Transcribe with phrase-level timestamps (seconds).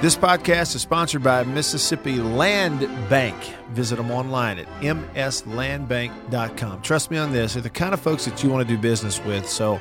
[0.00, 2.80] This podcast is sponsored by Mississippi Land
[3.10, 3.36] Bank.
[3.72, 6.80] Visit them online at mslandbank.com.
[6.80, 9.22] Trust me on this, they're the kind of folks that you want to do business
[9.22, 9.46] with.
[9.46, 9.78] So,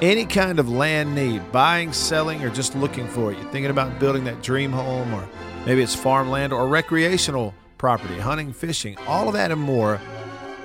[0.00, 4.00] any kind of land need, buying, selling, or just looking for it, you're thinking about
[4.00, 5.28] building that dream home, or
[5.66, 10.00] maybe it's farmland or recreational property, hunting, fishing, all of that and more.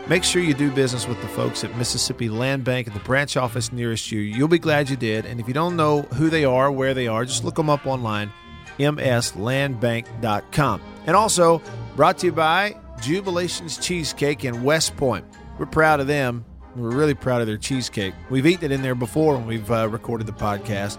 [0.08, 3.36] Make sure you do business with the folks at Mississippi Land Bank at the branch
[3.36, 4.22] office nearest you.
[4.22, 5.26] You'll be glad you did.
[5.26, 7.86] And if you don't know who they are, where they are, just look them up
[7.86, 8.32] online
[8.78, 10.82] mslandbank.com.
[11.06, 11.62] And also
[11.96, 15.26] brought to you by Jubilations Cheesecake in West Point.
[15.58, 16.46] We're proud of them.
[16.76, 18.14] We're really proud of their cheesecake.
[18.30, 20.98] We've eaten it in there before when we've uh, recorded the podcast.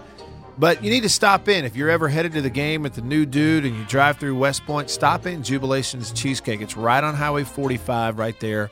[0.57, 1.63] But you need to stop in.
[1.63, 4.37] If you're ever headed to the game at the new dude and you drive through
[4.37, 6.59] West Point, stop in Jubilations Cheesecake.
[6.59, 8.69] It's right on Highway 45 right there,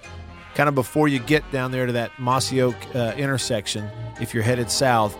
[0.53, 3.89] kind of before you get down there to that Mossy Oak uh, intersection
[4.19, 5.17] if you're headed south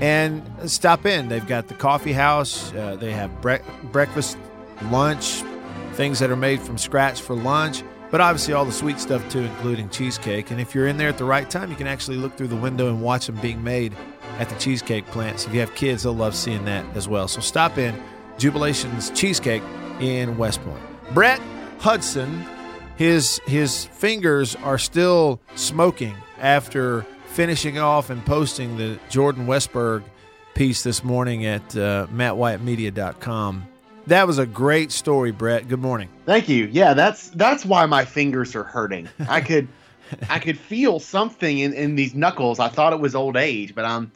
[0.00, 1.28] and stop in.
[1.28, 4.38] They've got the coffee house, uh, they have bre- breakfast,
[4.90, 5.42] lunch,
[5.92, 9.40] things that are made from scratch for lunch, but obviously all the sweet stuff too,
[9.40, 10.50] including cheesecake.
[10.50, 12.56] And if you're in there at the right time, you can actually look through the
[12.56, 13.94] window and watch them being made
[14.38, 15.40] at the cheesecake plant.
[15.40, 17.26] So if you have kids, they'll love seeing that as well.
[17.26, 18.00] So stop in
[18.38, 19.62] Jubilations Cheesecake
[20.00, 20.80] in West Point.
[21.12, 21.40] Brett
[21.80, 22.44] Hudson,
[22.96, 27.04] his his fingers are still smoking after
[27.38, 30.02] finishing off and posting the Jordan Westburg
[30.54, 33.64] piece this morning at uh, mattwyattmedia.com.
[34.08, 35.68] That was a great story, Brett.
[35.68, 36.08] Good morning.
[36.26, 36.68] Thank you.
[36.72, 39.08] Yeah, that's that's why my fingers are hurting.
[39.28, 39.68] I could
[40.28, 42.58] I could feel something in, in these knuckles.
[42.58, 44.10] I thought it was old age, but I'm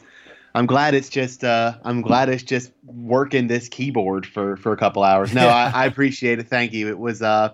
[0.53, 4.77] I'm glad it's just uh, I'm glad it's just working this keyboard for for a
[4.77, 5.33] couple hours.
[5.33, 6.49] No, I, I appreciate it.
[6.49, 6.89] Thank you.
[6.89, 7.53] It was uh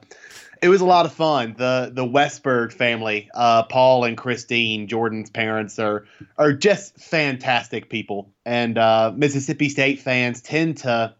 [0.61, 1.55] it was a lot of fun.
[1.57, 6.05] The the Westburg family, uh, Paul and Christine, Jordan's parents are
[6.37, 11.15] are just fantastic people, and uh, Mississippi State fans tend to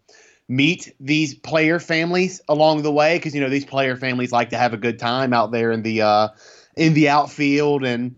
[0.47, 4.57] meet these player families along the way because you know these player families like to
[4.57, 6.27] have a good time out there in the uh,
[6.75, 8.15] in the outfield and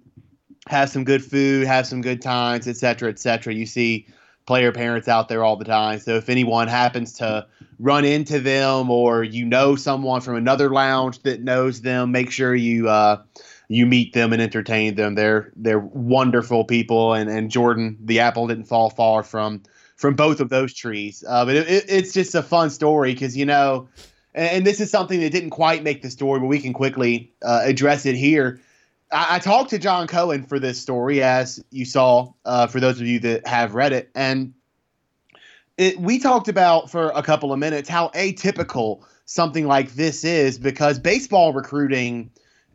[0.68, 3.54] have some good food, have some good times, et cetera, et cetera.
[3.54, 4.08] You see
[4.46, 6.00] player parents out there all the time.
[6.00, 7.48] So if anyone happens to
[7.80, 12.54] run into them or you know someone from another lounge that knows them, make sure
[12.54, 13.22] you uh,
[13.68, 15.16] you meet them and entertain them.
[15.16, 19.64] They're they're wonderful people, and and Jordan, the apple didn't fall far from
[19.96, 21.24] from both of those trees.
[21.28, 23.88] Uh, but it, it, it's just a fun story because you know,
[24.34, 27.32] and, and, this is something that didn't quite make the story, but we can quickly
[27.44, 28.60] uh, address it here.
[29.12, 33.00] I, I, talked to John Cohen for this story, as you saw uh, for those
[33.00, 34.54] of you that have read it, and
[35.78, 40.60] it, we talked about for a couple of minutes how atypical something like this is
[40.60, 42.30] because baseball recruiting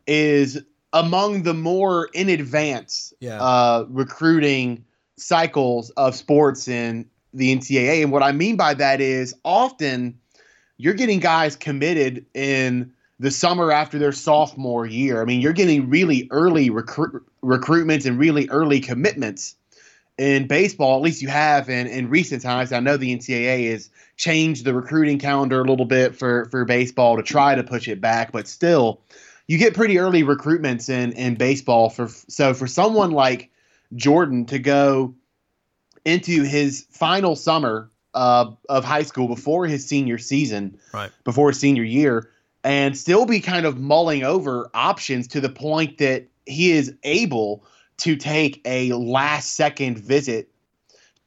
[0.07, 3.41] is among the more in advance yeah.
[3.41, 4.85] uh, recruiting
[5.19, 8.03] cycles of sports in the NCAA.
[8.03, 10.19] And what I mean by that is often
[10.79, 15.23] you're getting guys committed in the summer after their sophomore year.
[15.23, 19.57] I mean, you're getting really early recruit recruitments and really early commitments
[20.19, 20.97] in baseball.
[20.97, 22.73] At least you have in, in recent times.
[22.73, 27.17] I know the NCAA has changed the recruiting calendar a little bit for for baseball
[27.17, 29.01] to try to push it back, but still,
[29.47, 31.89] you get pretty early recruitments in in baseball.
[31.89, 33.51] For so for someone like
[33.95, 35.15] Jordan to go
[36.05, 41.59] into his final summer uh, of high school before his senior season, right before his
[41.59, 42.31] senior year
[42.67, 47.65] and still be kind of mulling over options to the point that he is able
[47.99, 50.51] to take a last second visit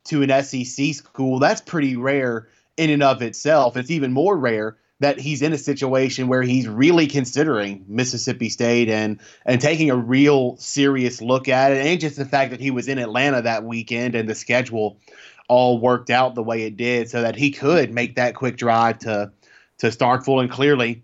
[0.03, 1.39] to an SEC school.
[1.39, 3.77] That's pretty rare in and of itself.
[3.77, 8.89] It's even more rare that he's in a situation where he's really considering Mississippi State
[8.89, 12.69] and and taking a real serious look at it and just the fact that he
[12.69, 14.99] was in Atlanta that weekend and the schedule
[15.47, 18.99] all worked out the way it did so that he could make that quick drive
[18.99, 19.31] to
[19.77, 21.01] to Starkville and clearly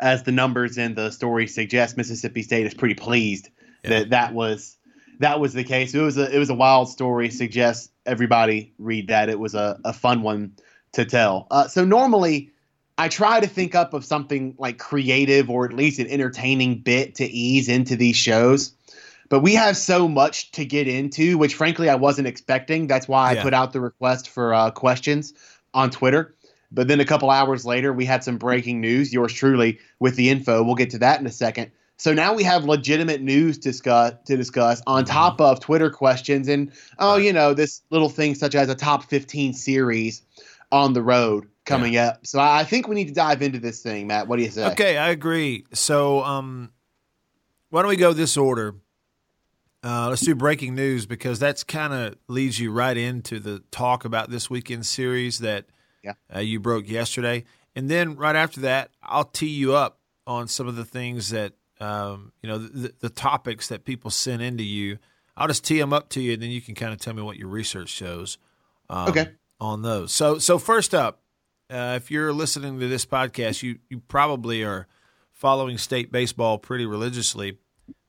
[0.00, 3.48] as the numbers in the story suggest, Mississippi State is pretty pleased
[3.82, 3.90] yeah.
[3.90, 4.76] that that was
[5.20, 5.94] that was the case.
[5.94, 7.30] It was a it was a wild story.
[7.30, 9.28] Suggest everybody read that.
[9.28, 10.52] It was a, a fun one
[10.92, 11.46] to tell.
[11.50, 12.50] Uh, so normally,
[12.98, 17.16] I try to think up of something like creative or at least an entertaining bit
[17.16, 18.74] to ease into these shows.
[19.30, 22.86] But we have so much to get into, which frankly I wasn't expecting.
[22.86, 25.32] That's why I put out the request for uh, questions
[25.72, 26.34] on Twitter.
[26.74, 29.12] But then a couple hours later, we had some breaking news.
[29.12, 30.62] Yours truly with the info.
[30.62, 31.70] We'll get to that in a second.
[31.96, 35.12] So now we have legitimate news discuss, to discuss on mm-hmm.
[35.12, 39.04] top of Twitter questions and oh, you know, this little thing such as a top
[39.04, 40.22] 15 series
[40.72, 42.08] on the road coming yeah.
[42.08, 42.26] up.
[42.26, 44.26] So I think we need to dive into this thing, Matt.
[44.26, 44.66] What do you say?
[44.72, 45.64] Okay, I agree.
[45.72, 46.72] So um,
[47.70, 48.74] why don't we go this order?
[49.84, 54.04] Uh, let's do breaking news because that's kind of leads you right into the talk
[54.04, 55.66] about this weekend series that
[56.04, 56.12] Yeah.
[56.34, 60.68] Uh, you broke yesterday, and then right after that, I'll tee you up on some
[60.68, 64.98] of the things that um, you know the, the topics that people send into you.
[65.36, 67.22] I'll just tee them up to you, and then you can kind of tell me
[67.22, 68.38] what your research shows.
[68.88, 69.30] Um, Okay.
[69.60, 70.12] On those.
[70.12, 71.22] So so first up,
[71.70, 74.86] uh, if you're listening to this podcast, you you probably are
[75.32, 77.58] following state baseball pretty religiously,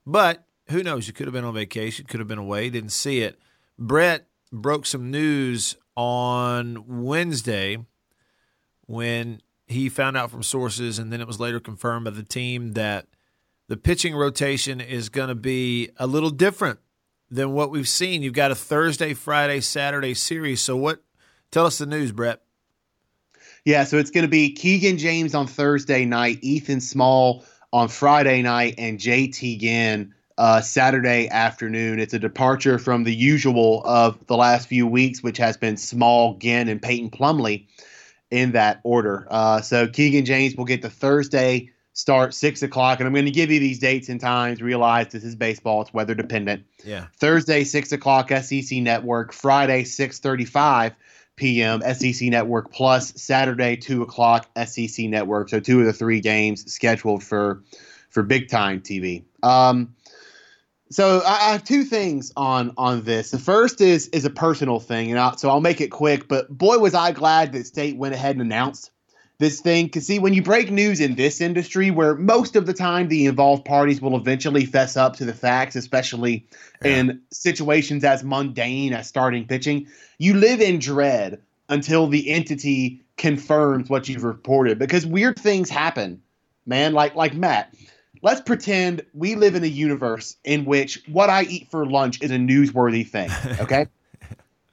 [0.06, 1.08] but who knows?
[1.08, 3.40] You could have been on vacation, could have been away, didn't see it.
[3.78, 7.78] Brett broke some news on Wednesday
[8.88, 12.74] when he found out from sources, and then it was later confirmed by the team
[12.74, 13.08] that
[13.68, 16.80] the pitching rotation is going to be a little different
[17.30, 18.22] than what we've seen.
[18.22, 20.62] You've got a Thursday, Friday, Saturday series.
[20.62, 21.02] So, what?
[21.52, 22.42] Tell us the news, Brett.
[23.64, 27.44] Yeah, so it's going to be Keegan James on Thursday night, Ethan Small
[27.74, 32.00] on Friday night, and JT Ginn uh, Saturday afternoon.
[32.00, 36.36] It's a departure from the usual of the last few weeks, which has been Small,
[36.36, 37.68] Ginn, and Peyton Plumley
[38.32, 39.28] in that order.
[39.30, 43.00] Uh, so Keegan James will get the Thursday start, 6 o'clock.
[43.00, 44.62] And I'm going to give you these dates and times.
[44.62, 46.66] Realize this is baseball, it's weather dependent.
[46.84, 47.08] Yeah.
[47.18, 49.32] Thursday, 6 o'clock, SEC Network.
[49.32, 50.94] Friday, 635
[51.36, 51.82] p.m.
[51.82, 55.50] SEC Network plus Saturday two o'clock SEC Network.
[55.50, 57.64] So two of the three games scheduled for
[58.10, 59.24] for big time TV.
[59.44, 59.94] Um,
[60.90, 63.32] so I, I have two things on on this.
[63.32, 66.28] The first is is a personal thing, and I'll, so I'll make it quick.
[66.28, 68.92] But boy, was I glad that State went ahead and announced
[69.38, 69.86] this thing.
[69.86, 73.26] Because see, when you break news in this industry, where most of the time the
[73.26, 76.46] involved parties will eventually fess up to the facts, especially
[76.84, 76.98] Yeah.
[76.98, 79.88] in situations as mundane as starting pitching,
[80.20, 84.78] you live in dread until the entity confirms what you've reported.
[84.80, 86.22] Because weird things happen,
[86.66, 86.94] man.
[86.94, 87.74] Like like Matt.
[88.26, 92.32] Let's pretend we live in a universe in which what I eat for lunch is
[92.32, 93.30] a newsworthy thing.
[93.62, 93.86] Okay.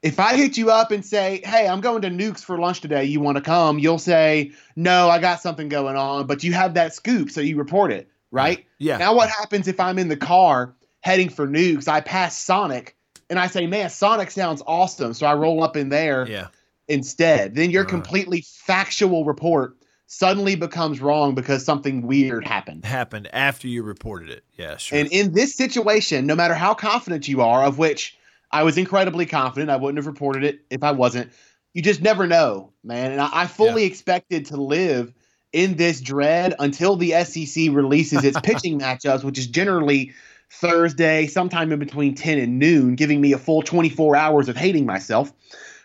[0.01, 3.05] if I hit you up and say, "Hey, I'm going to Nukes for lunch today.
[3.05, 6.73] You want to come?" You'll say, "No, I got something going on," but you have
[6.75, 8.65] that scoop, so you report it, right?
[8.79, 8.97] Yeah.
[8.97, 10.73] Now, what happens if I'm in the car
[11.03, 11.89] heading for Nukes?
[11.89, 12.97] I pass Sonic,
[13.29, 16.47] and I say, "Man, Sonic sounds awesome," so I roll up in there yeah.
[16.89, 17.55] instead.
[17.55, 17.89] Then your Uh.
[17.89, 19.77] completely factual report
[20.13, 22.85] suddenly becomes wrong because something weird happened.
[22.85, 24.45] Happened after you reported it.
[24.59, 24.99] Yeah, sure.
[24.99, 28.19] And in this situation, no matter how confident you are, of which
[28.51, 31.33] I was incredibly confident, I wouldn't have reported it if I wasn't.
[31.73, 33.13] You just never know, man.
[33.13, 35.15] And I, I fully expected to live
[35.55, 40.13] in this dread until the SEC releases its pitching matchups, which is generally
[40.51, 44.85] Thursday, sometime in between 10 and noon, giving me a full 24 hours of hating
[44.85, 45.33] myself.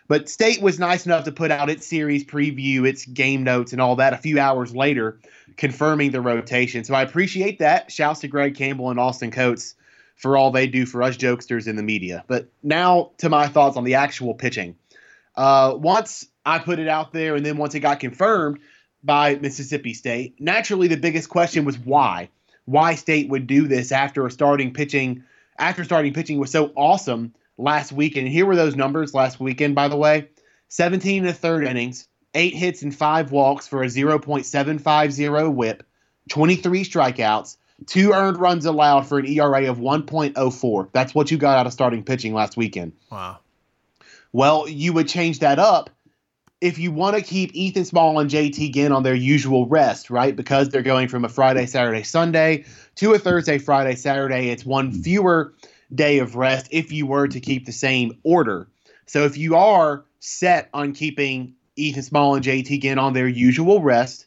[0.07, 3.81] But State was nice enough to put out its series preview, its game notes, and
[3.81, 5.19] all that a few hours later,
[5.57, 6.83] confirming the rotation.
[6.83, 7.91] So I appreciate that.
[7.91, 9.75] Shouts to Greg Campbell and Austin Coates
[10.15, 12.23] for all they do for us jokesters in the media.
[12.27, 14.75] But now to my thoughts on the actual pitching.
[15.35, 18.59] Uh, once I put it out there, and then once it got confirmed
[19.03, 22.29] by Mississippi State, naturally the biggest question was why.
[22.65, 25.23] Why State would do this after starting pitching,
[25.59, 28.27] after starting pitching was so awesome last weekend.
[28.27, 30.29] Here were those numbers last weekend, by the way
[30.69, 35.83] 17 and a third innings, eight hits and five walks for a 0.750 whip,
[36.29, 40.89] 23 strikeouts, two earned runs allowed for an ERA of 1.04.
[40.91, 42.93] That's what you got out of starting pitching last weekend.
[43.11, 43.39] wow.
[44.33, 45.89] Well, you would change that up
[46.59, 50.35] if you want to keep Ethan Small and JT Ginn on their usual rest, right?
[50.35, 54.49] Because they're going from a Friday, Saturday, Sunday to a Thursday, Friday, Saturday.
[54.49, 55.53] It's one fewer
[55.93, 58.67] day of rest if you were to keep the same order.
[59.05, 63.81] So if you are set on keeping Ethan Small and JT Ginn on their usual
[63.81, 64.25] rest,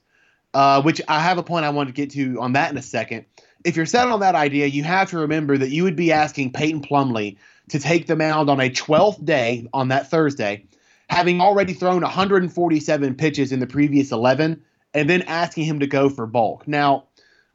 [0.54, 2.82] uh, which I have a point I want to get to on that in a
[2.82, 3.26] second.
[3.64, 6.52] If you're set on that idea, you have to remember that you would be asking
[6.52, 7.38] Peyton Plumley
[7.68, 10.66] to take the mound on a 12th day on that Thursday,
[11.08, 14.62] having already thrown 147 pitches in the previous 11,
[14.94, 16.66] and then asking him to go for bulk.
[16.66, 17.04] Now,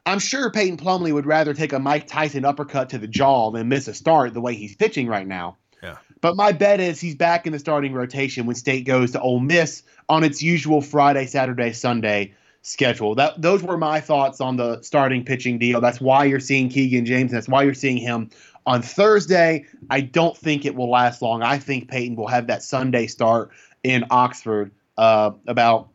[0.06, 3.68] I'm sure Peyton Plumley would rather take a Mike Tyson uppercut to the jaw than
[3.68, 5.56] miss a start the way he's pitching right now.
[5.82, 5.96] Yeah.
[6.20, 9.40] But my bet is he's back in the starting rotation when State goes to Ole
[9.40, 13.16] Miss on its usual Friday, Saturday, Sunday schedule.
[13.16, 15.80] That those were my thoughts on the starting pitching deal.
[15.80, 17.32] That's why you're seeing Keegan James.
[17.32, 18.30] That's why you're seeing him
[18.64, 19.64] on Thursday.
[19.90, 21.42] I don't think it will last long.
[21.42, 23.50] I think Peyton will have that Sunday start
[23.82, 25.90] in Oxford uh, about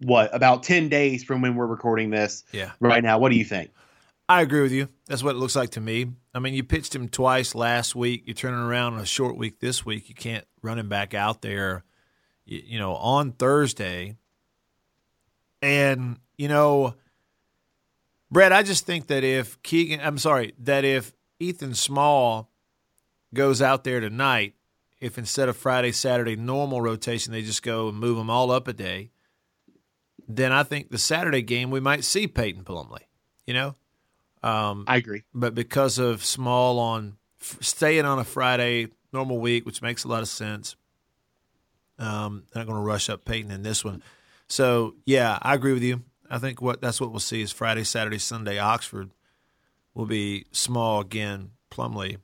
[0.00, 2.72] what about 10 days from when we're recording this Yeah.
[2.80, 3.18] right now.
[3.18, 3.70] What do you think?
[4.28, 4.88] I agree with you.
[5.06, 6.12] That's what it looks like to me.
[6.34, 8.24] I mean, you pitched him twice last week.
[8.26, 10.08] You're turning around on a short week this week.
[10.08, 11.82] You can't run him back out there,
[12.44, 14.16] you, you know, on Thursday.
[15.62, 16.94] And, you know,
[18.30, 22.50] Brett, I just think that if Keegan, I'm sorry, that if Ethan Small
[23.34, 24.54] goes out there tonight,
[25.00, 28.68] if instead of Friday, Saturday normal rotation, they just go and move them all up
[28.68, 29.10] a day,
[30.28, 33.08] then I think the Saturday game we might see Peyton Plumley.
[33.46, 33.76] You know,
[34.42, 35.22] um, I agree.
[35.34, 40.22] But because of Small on staying on a Friday normal week, which makes a lot
[40.22, 40.76] of sense,
[41.98, 44.02] um, they're not going to rush up Peyton in this one.
[44.48, 46.02] So yeah, I agree with you.
[46.30, 48.58] I think what that's what we'll see is Friday, Saturday, Sunday.
[48.58, 49.10] Oxford
[49.94, 51.52] will be Small again.
[51.70, 52.18] Plumley.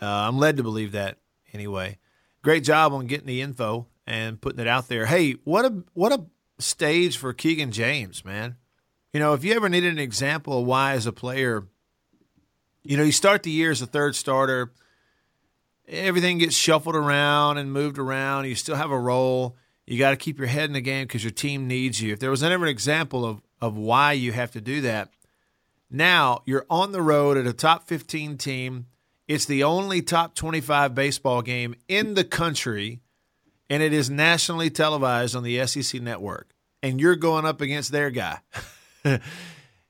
[0.00, 1.18] Uh, I'm led to believe that
[1.52, 1.98] anyway.
[2.42, 5.06] Great job on getting the info and putting it out there.
[5.06, 6.24] Hey, what a what a
[6.58, 8.56] stage for Keegan James, man.
[9.12, 11.66] You know, if you ever needed an example of why as a player,
[12.82, 14.72] you know, you start the year as a third starter,
[15.86, 19.56] everything gets shuffled around and moved around, you still have a role.
[19.86, 22.12] You got to keep your head in the game because your team needs you.
[22.12, 25.08] If there was ever an example of of why you have to do that,
[25.90, 28.86] now you're on the road at a top 15 team
[29.28, 33.02] it's the only top 25 baseball game in the country,
[33.70, 36.50] and it is nationally televised on the SEC network.
[36.82, 38.38] And you're going up against their guy.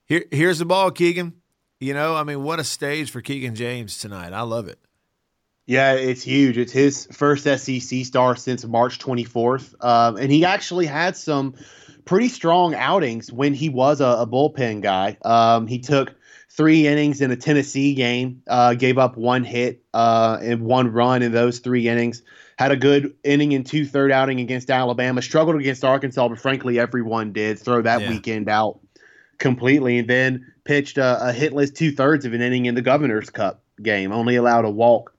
[0.05, 1.33] Here, here's the ball, Keegan.
[1.79, 4.33] You know, I mean, what a stage for Keegan James tonight.
[4.33, 4.79] I love it.
[5.67, 6.57] Yeah, it's huge.
[6.57, 9.75] It's his first SEC star since March 24th.
[9.85, 11.53] Um, and he actually had some
[12.05, 15.15] pretty strong outings when he was a, a bullpen guy.
[15.23, 16.15] Um, he took
[16.59, 21.21] three innings in a Tennessee game, uh, gave up one hit uh, and one run
[21.21, 22.21] in those three innings.
[22.57, 25.21] Had a good inning and two third outing against Alabama.
[25.21, 28.09] Struggled against Arkansas, but frankly, everyone did throw that yeah.
[28.09, 28.81] weekend out
[29.37, 29.99] completely.
[29.99, 33.63] And then pitched a, a hitless two thirds of an inning in the Governor's Cup
[33.81, 34.11] game.
[34.11, 35.15] Only allowed a walk.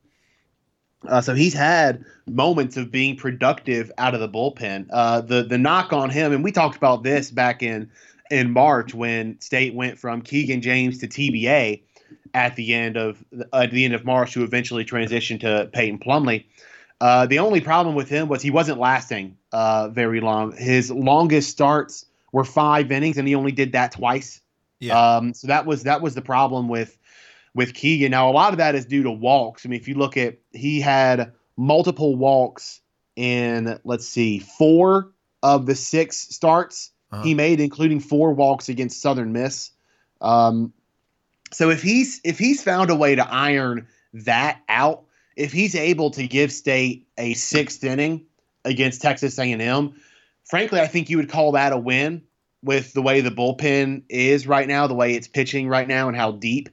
[1.09, 4.89] Uh, so he's had moments of being productive out of the bullpen.
[4.93, 7.91] Uh, the the knock on him, and we talked about this back in
[8.31, 11.83] in March when State went from Keegan James to TBA
[12.33, 13.23] at the end of
[13.53, 16.49] at the end of March who eventually transitioned to Peyton Plumley.
[17.01, 20.53] Uh, the only problem with him was he wasn't lasting uh, very long.
[20.57, 24.41] His longest starts were five innings, and he only did that twice.
[24.81, 25.17] Yeah.
[25.17, 26.97] Um, so that was that was the problem with
[27.55, 28.11] with Keegan.
[28.11, 29.67] Now a lot of that is due to walks.
[29.67, 32.81] I mean, if you look at he had multiple walks
[33.17, 35.11] in let's see four
[35.43, 37.23] of the six starts uh-huh.
[37.23, 39.71] he made, including four walks against Southern Miss.
[40.21, 40.73] Um,
[41.53, 45.05] so if he's if he's found a way to iron that out,
[45.37, 48.25] if he's able to give State a sixth inning
[48.65, 49.95] against Texas A&M,
[50.45, 52.23] frankly, I think you would call that a win
[52.63, 56.17] with the way the bullpen is right now, the way it's pitching right now, and
[56.17, 56.69] how deep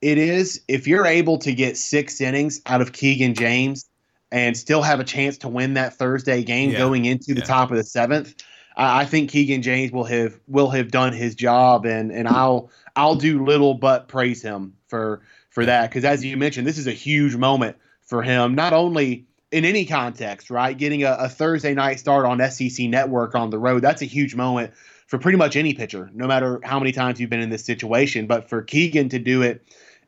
[0.00, 0.62] it is.
[0.68, 3.86] If you're able to get six innings out of Keegan James
[4.30, 6.78] and still have a chance to win that Thursday game yeah.
[6.78, 7.46] going into the yeah.
[7.46, 8.34] top of the seventh,
[8.76, 13.14] I think Keegan James will have will have done his job, and and I'll I'll
[13.14, 16.92] do little but praise him for for that because as you mentioned, this is a
[16.92, 20.76] huge moment for him, not only in any context, right?
[20.76, 24.34] Getting a, a Thursday night start on SEC Network on the road, that's a huge
[24.34, 24.72] moment
[25.06, 28.26] for pretty much any pitcher, no matter how many times you've been in this situation.
[28.26, 29.64] But for Keegan to do it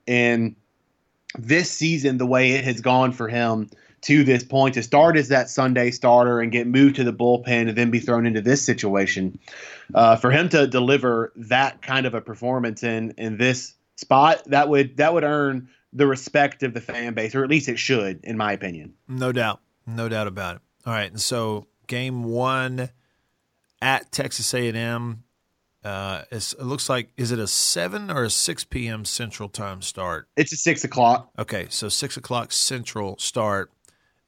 [0.06, 0.56] in
[1.38, 3.70] this season, the way it has gone for him
[4.06, 7.68] to this point to start as that Sunday starter and get moved to the bullpen
[7.68, 9.36] and then be thrown into this situation.
[9.92, 14.68] Uh, for him to deliver that kind of a performance in in this spot, that
[14.68, 18.20] would that would earn the respect of the fan base, or at least it should,
[18.22, 18.94] in my opinion.
[19.08, 20.62] No doubt, no doubt about it.
[20.86, 22.90] All right, and so game one
[23.82, 25.22] at Texas A and M.
[25.84, 29.04] Uh, it looks like is it a seven or a six p.m.
[29.04, 30.28] Central Time start?
[30.36, 31.30] It's a six o'clock.
[31.38, 33.72] Okay, so six o'clock Central start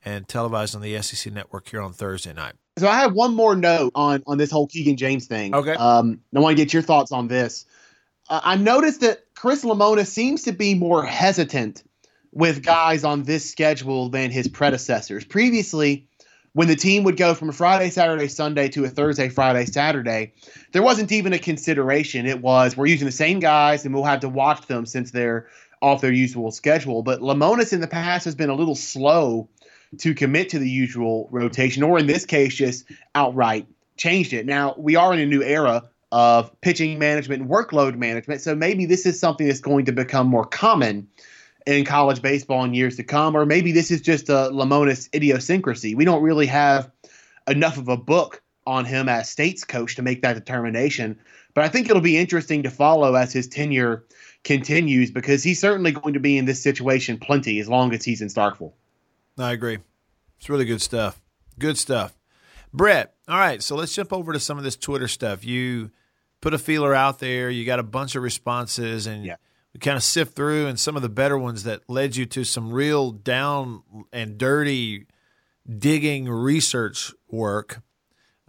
[0.05, 2.55] and televised on the SEC network here on Thursday night.
[2.79, 5.55] So I have one more note on on this whole Keegan James thing.
[5.55, 5.75] Okay.
[5.75, 7.67] Um, I want to get your thoughts on this.
[8.29, 11.83] Uh, I noticed that Chris Lemonis seems to be more hesitant
[12.33, 15.25] with guys on this schedule than his predecessors.
[15.25, 16.07] Previously,
[16.53, 20.35] when the team would go from a Friday, Saturday, Sunday to a Thursday, Friday, Saturday,
[20.73, 22.27] there wasn't even a consideration.
[22.27, 25.49] It was we're using the same guys and we'll have to watch them since they're
[25.81, 27.03] off their usual schedule.
[27.03, 29.49] But Lemonis in the past has been a little slow
[29.99, 33.67] to commit to the usual rotation, or in this case, just outright
[33.97, 34.47] changed it.
[34.47, 38.87] Now, we are in a new era of pitching management and workload management, so maybe
[38.87, 41.09] this is something that's going to become more common
[41.67, 45.95] in college baseball in years to come, or maybe this is just a Lemonis idiosyncrasy.
[45.95, 46.91] We don't really have
[47.47, 51.19] enough of a book on him as state's coach to make that determination.
[51.55, 54.05] But I think it'll be interesting to follow as his tenure
[54.45, 58.21] continues because he's certainly going to be in this situation plenty as long as he's
[58.21, 58.73] in Starkville.
[59.39, 59.79] I agree.
[60.39, 61.21] It's really good stuff.
[61.59, 62.17] Good stuff.
[62.73, 65.45] Brett, all right, so let's jump over to some of this Twitter stuff.
[65.45, 65.91] You
[66.41, 69.37] put a feeler out there, you got a bunch of responses, and yeah.
[69.73, 72.45] we kind of sift through and some of the better ones that led you to
[72.45, 75.07] some real down and dirty
[75.67, 77.83] digging research work.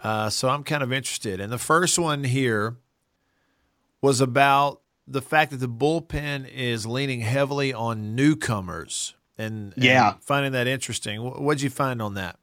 [0.02, 1.40] Uh, so I'm kind of interested.
[1.40, 2.78] And the first one here
[4.02, 10.24] was about the fact that the bullpen is leaning heavily on newcomers and, yeah, and
[10.24, 11.20] finding that interesting.
[11.22, 12.38] What'd you find on that?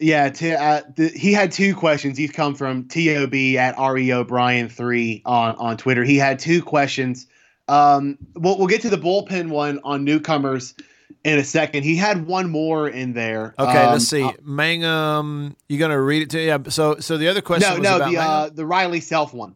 [0.00, 2.18] Yeah, t- uh, the, he had two questions.
[2.18, 6.04] He's come from Tob at Reo Brian three on on Twitter.
[6.04, 7.26] He had two questions.
[7.68, 10.74] Um, we'll, we'll get to the bullpen one on newcomers
[11.22, 11.84] in a second.
[11.84, 13.54] He had one more in there.
[13.58, 14.22] Okay, um, let's see.
[14.22, 16.44] Uh, Mangum, you gonna read it to?
[16.44, 17.80] Yeah, so, so the other question.
[17.80, 19.54] No, no, the uh, the Riley Self one.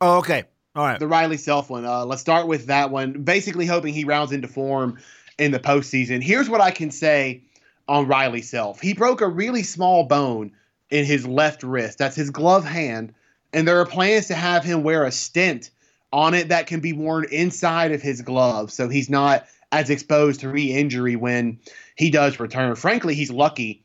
[0.00, 0.44] Oh, okay.
[0.74, 0.98] All right.
[0.98, 1.86] The Riley Self one.
[1.86, 3.22] Uh, let's start with that one.
[3.22, 4.98] Basically, hoping he rounds into form
[5.38, 6.22] in the postseason.
[6.22, 7.42] Here's what I can say
[7.88, 8.80] on Riley Self.
[8.80, 10.52] He broke a really small bone
[10.90, 11.98] in his left wrist.
[11.98, 13.14] That's his glove hand.
[13.52, 15.70] And there are plans to have him wear a stent
[16.12, 20.40] on it that can be worn inside of his glove so he's not as exposed
[20.40, 21.58] to re injury when
[21.96, 22.74] he does return.
[22.76, 23.84] Frankly, he's lucky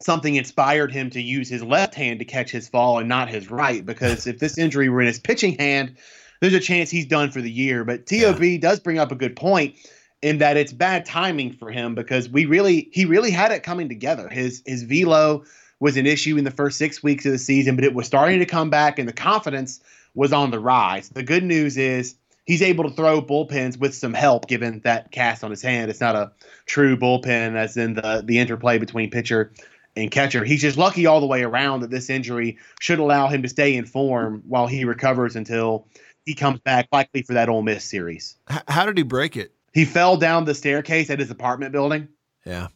[0.00, 3.50] something inspired him to use his left hand to catch his fall and not his
[3.50, 5.96] right because if this injury were in his pitching hand,
[6.40, 7.84] there's a chance he's done for the year.
[7.84, 8.58] But TOB yeah.
[8.58, 9.74] does bring up a good point
[10.22, 13.88] in that it's bad timing for him because we really he really had it coming
[13.88, 14.28] together.
[14.28, 15.44] His his velo
[15.80, 18.40] was an issue in the first six weeks of the season, but it was starting
[18.40, 19.80] to come back and the confidence
[20.14, 21.08] was on the rise.
[21.10, 25.44] The good news is he's able to throw bullpens with some help given that cast
[25.44, 25.90] on his hand.
[25.90, 26.32] It's not a
[26.66, 29.52] true bullpen as in the the interplay between pitcher
[29.94, 30.44] and catcher.
[30.44, 33.76] He's just lucky all the way around that this injury should allow him to stay
[33.76, 35.86] in form while he recovers until
[36.24, 38.36] he comes back likely for that Ole Miss series.
[38.66, 39.52] How did he break it?
[39.72, 42.08] He fell down the staircase at his apartment building.
[42.44, 42.68] Yeah.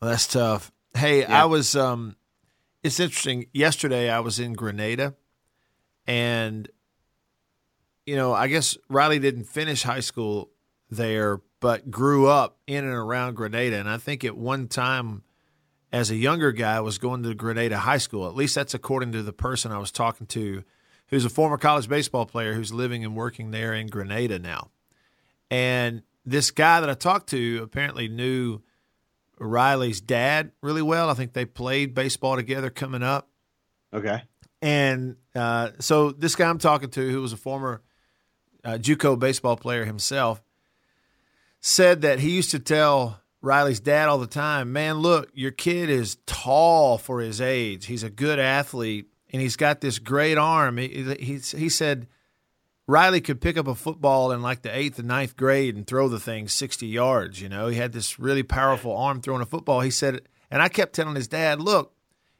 [0.00, 0.72] Well, that's tough.
[0.94, 1.42] Hey, yeah.
[1.42, 2.16] I was um
[2.82, 3.46] it's interesting.
[3.52, 5.14] Yesterday I was in Grenada
[6.06, 6.68] and
[8.06, 10.50] you know, I guess Riley didn't finish high school
[10.90, 13.78] there, but grew up in and around Grenada.
[13.78, 15.24] And I think at one time
[15.92, 18.26] as a younger guy was going to Grenada High School.
[18.28, 20.62] At least that's according to the person I was talking to,
[21.08, 24.70] who's a former college baseball player who's living and working there in Grenada now.
[25.50, 28.60] And this guy that I talked to apparently knew
[29.38, 31.10] Riley's dad really well.
[31.10, 33.28] I think they played baseball together coming up.
[33.92, 34.22] Okay.
[34.62, 37.82] And uh, so this guy I'm talking to, who was a former
[38.64, 40.42] uh, JUCO baseball player himself,
[41.60, 45.90] said that he used to tell Riley's dad all the time, man, look, your kid
[45.90, 47.86] is tall for his age.
[47.86, 50.78] He's a good athlete, and he's got this great arm.
[50.78, 52.08] He, he, he said
[52.88, 56.08] Riley could pick up a football in like the eighth and ninth grade and throw
[56.08, 57.40] the thing 60 yards.
[57.40, 59.80] You know, he had this really powerful arm throwing a football.
[59.80, 61.92] He said, and I kept telling his dad, look,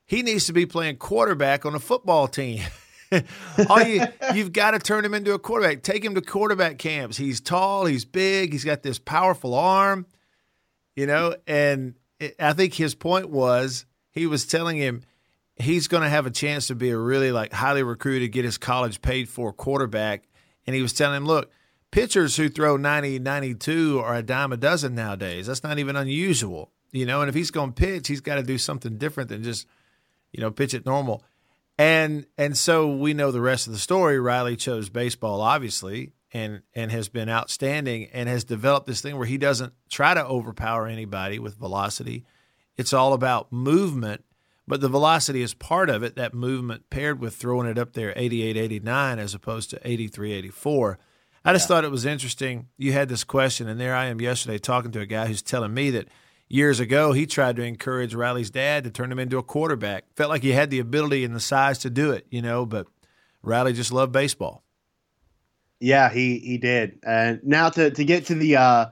[0.05, 2.63] he needs to be playing quarterback on a football team.
[3.69, 5.83] All you you've got to turn him into a quarterback.
[5.83, 7.17] Take him to quarterback camps.
[7.17, 10.07] He's tall, he's big, he's got this powerful arm,
[10.95, 11.35] you know.
[11.49, 15.03] And it, I think his point was he was telling him
[15.57, 18.59] he's going to have a chance to be a really like highly recruited, get his
[18.59, 20.23] college paid for quarterback
[20.67, 21.51] and he was telling him, look,
[21.91, 25.47] pitchers who throw 90, 92 are a dime a dozen nowadays.
[25.47, 27.21] That's not even unusual, you know.
[27.21, 29.67] And if he's going to pitch, he's got to do something different than just,
[30.33, 31.25] you know, pitch it normal.
[31.79, 34.19] And and so we know the rest of the story.
[34.19, 39.27] Riley chose baseball, obviously, and and has been outstanding and has developed this thing where
[39.27, 42.25] he doesn't try to overpower anybody with velocity.
[42.77, 44.25] It's all about movement
[44.69, 48.13] but the velocity is part of it, that movement paired with throwing it up there
[48.17, 50.99] 88, 89 as opposed to 83, 84.
[51.45, 51.69] I just yeah.
[51.69, 52.69] thought it was interesting.
[52.77, 55.73] You had this question, and there I am yesterday talking to a guy who's telling
[55.73, 56.09] me that
[56.49, 60.05] years ago he tried to encourage Riley's dad to turn him into a quarterback.
[60.17, 62.89] Felt like he had the ability and the size to do it, you know, but
[63.43, 64.65] Riley just loved baseball.
[65.79, 66.99] Yeah, he he did.
[67.07, 68.87] And now to to get to the uh,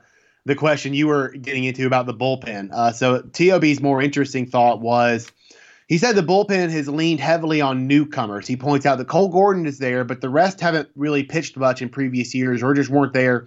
[0.44, 2.70] the question you were getting into about the bullpen.
[2.72, 5.32] Uh, so Tob's more interesting thought was
[5.88, 8.46] he said the bullpen has leaned heavily on newcomers.
[8.46, 11.82] He points out that Cole Gordon is there, but the rest haven't really pitched much
[11.82, 13.46] in previous years or just weren't there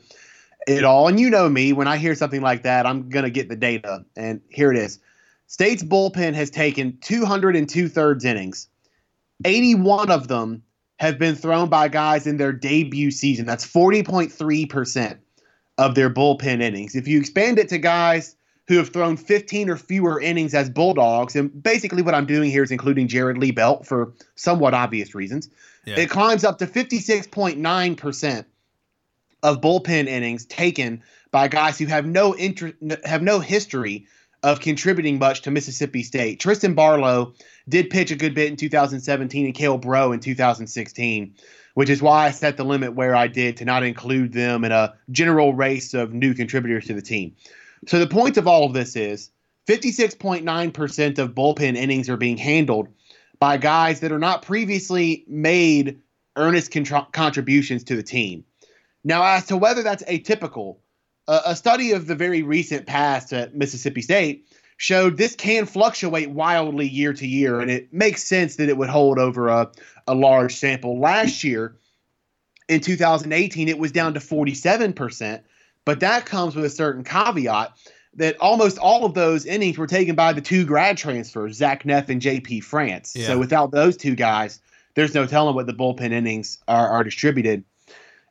[0.67, 1.08] at all.
[1.08, 3.56] And you know me, when I hear something like that, I'm going to get the
[3.56, 4.06] data.
[4.15, 5.00] And here it is
[5.47, 8.67] State's bullpen has taken 202 thirds innings,
[9.45, 10.63] 81 of them
[11.00, 13.45] have been thrown by guys in their debut season.
[13.45, 15.17] That's 40.3%
[15.78, 16.95] of their bullpen innings.
[16.95, 18.36] If you expand it to guys
[18.67, 21.36] who have thrown 15 or fewer innings as Bulldogs.
[21.36, 25.49] And basically, what I'm doing here is including Jared Liebelt for somewhat obvious reasons.
[25.86, 25.99] Yeah.
[25.99, 28.45] It climbs up to 56.9%
[29.43, 31.01] of bullpen innings taken
[31.32, 32.75] by guys who have no interest,
[33.06, 34.06] have no history
[34.43, 36.39] of contributing much to Mississippi State.
[36.39, 37.34] Tristan Barlow
[37.69, 41.34] did pitch a good bit in 2017 and Kale Bro in 2016,
[41.73, 44.71] which is why I set the limit where I did to not include them in
[44.71, 47.36] a general race of new contributors to the team.
[47.85, 49.29] So the point of all of this is
[49.67, 52.87] 56.9% of bullpen innings are being handled
[53.39, 55.99] by guys that are not previously made
[56.35, 58.43] earnest contr- contributions to the team.
[59.03, 60.77] Now, as to whether that's atypical,
[61.27, 66.29] uh, a study of the very recent past at Mississippi State showed this can fluctuate
[66.29, 69.71] wildly year to year, and it makes sense that it would hold over a,
[70.07, 70.99] a large sample.
[70.99, 71.75] Last year,
[72.69, 75.41] in 2018, it was down to 47%,
[75.88, 77.71] but that comes with a certain caveat
[78.15, 82.10] that almost all of those innings were taken by the two grad transfers, Zach Neff
[82.10, 83.15] and JP France.
[83.15, 83.28] Yeah.
[83.28, 84.60] So without those two guys,
[84.95, 87.63] there's no telling what the bullpen innings are, are distributed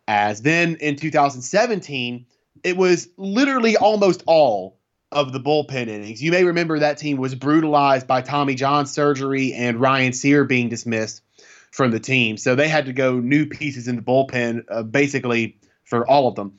[0.07, 0.43] as.
[0.43, 2.27] Then in 2017,
[2.63, 4.79] it was literally almost all
[5.11, 6.23] of the bullpen innings.
[6.23, 10.69] You may remember that team was brutalized by Tommy John surgery and Ryan Sear being
[10.69, 11.23] dismissed
[11.71, 12.37] from the team.
[12.37, 16.35] So they had to go new pieces in the bullpen uh, basically for all of
[16.35, 16.59] them.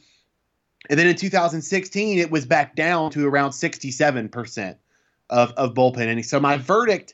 [0.89, 4.75] And then in 2016, it was back down to around 67%
[5.29, 6.29] of, of bullpen innings.
[6.29, 7.13] So my verdict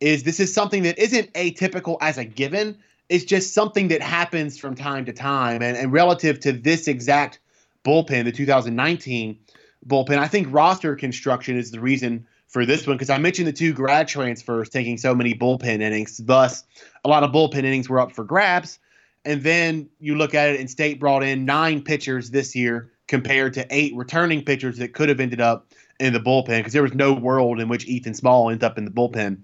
[0.00, 2.76] is this is something that isn't atypical as a given.
[3.08, 5.62] It's just something that happens from time to time.
[5.62, 7.38] And, and relative to this exact
[7.84, 9.38] bullpen, the 2019
[9.86, 13.52] bullpen, I think roster construction is the reason for this one because I mentioned the
[13.52, 16.18] two grad transfers taking so many bullpen innings.
[16.18, 16.64] Thus,
[17.04, 18.78] a lot of bullpen innings were up for grabs.
[19.26, 23.54] And then you look at it, and State brought in nine pitchers this year compared
[23.54, 25.66] to eight returning pitchers that could have ended up
[26.00, 28.84] in the bullpen because there was no world in which Ethan Small ends up in
[28.84, 29.38] the bullpen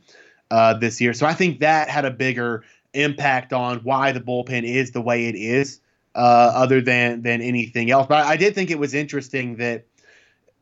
[0.50, 1.12] uh, this year.
[1.12, 5.26] So I think that had a bigger impact on why the bullpen is the way
[5.26, 5.80] it is,
[6.14, 8.06] uh, other than than anything else.
[8.08, 9.86] But I did think it was interesting that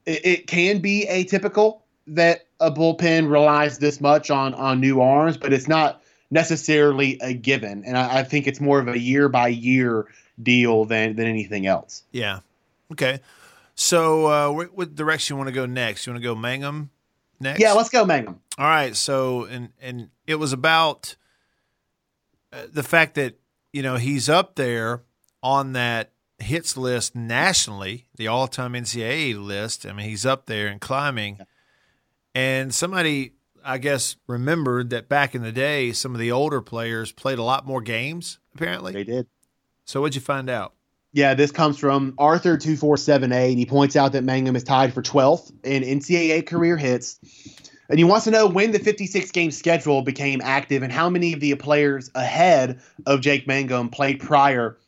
[0.04, 5.36] it, it can be atypical that a bullpen relies this much on on new arms,
[5.36, 7.84] but it's not necessarily a given.
[7.84, 10.06] And I, I think it's more of a year by year
[10.42, 12.02] deal than than anything else.
[12.12, 12.40] Yeah,
[12.92, 13.20] Okay.
[13.74, 16.06] So, uh, what, what direction you want to go next?
[16.06, 16.90] You want to go Mangum
[17.38, 17.60] next?
[17.60, 18.40] Yeah, let's go Mangum.
[18.58, 18.96] All right.
[18.96, 21.16] So, and and it was about
[22.52, 23.38] uh, the fact that
[23.72, 25.02] you know he's up there
[25.42, 29.86] on that hits list nationally, the all-time NCAA list.
[29.86, 31.38] I mean, he's up there and climbing.
[32.34, 33.32] And somebody,
[33.64, 37.42] I guess, remembered that back in the day, some of the older players played a
[37.42, 38.38] lot more games.
[38.54, 39.26] Apparently, they did.
[39.84, 40.74] So, what'd you find out?
[41.18, 45.82] Yeah, this comes from Arthur247A, he points out that Mangum is tied for 12th in
[45.82, 47.18] NCAA career hits.
[47.88, 51.32] And he wants to know when the 56 game schedule became active and how many
[51.32, 54.78] of the players ahead of Jake Mangum played prior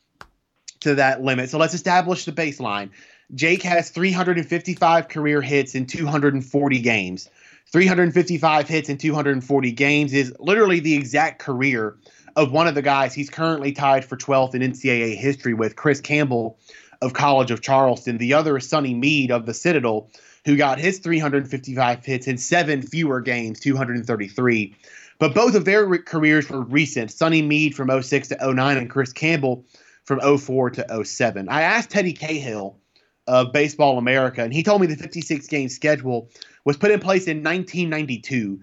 [0.82, 1.50] to that limit.
[1.50, 2.90] So let's establish the baseline.
[3.34, 7.28] Jake has 355 career hits in 240 games.
[7.72, 11.96] 355 hits in 240 games is literally the exact career
[12.36, 16.00] of one of the guys he's currently tied for 12th in NCAA history with, Chris
[16.00, 16.58] Campbell
[17.02, 18.18] of College of Charleston.
[18.18, 20.10] The other is Sonny Mead of the Citadel,
[20.44, 24.76] who got his 355 hits in seven fewer games, 233.
[25.18, 27.10] But both of their re- careers were recent.
[27.10, 29.64] Sonny Mead from 06 to 09 and Chris Campbell
[30.04, 31.48] from 04 to 07.
[31.48, 32.78] I asked Teddy Cahill
[33.26, 36.30] of Baseball America, and he told me the 56 game schedule
[36.64, 38.60] was put in place in 1992.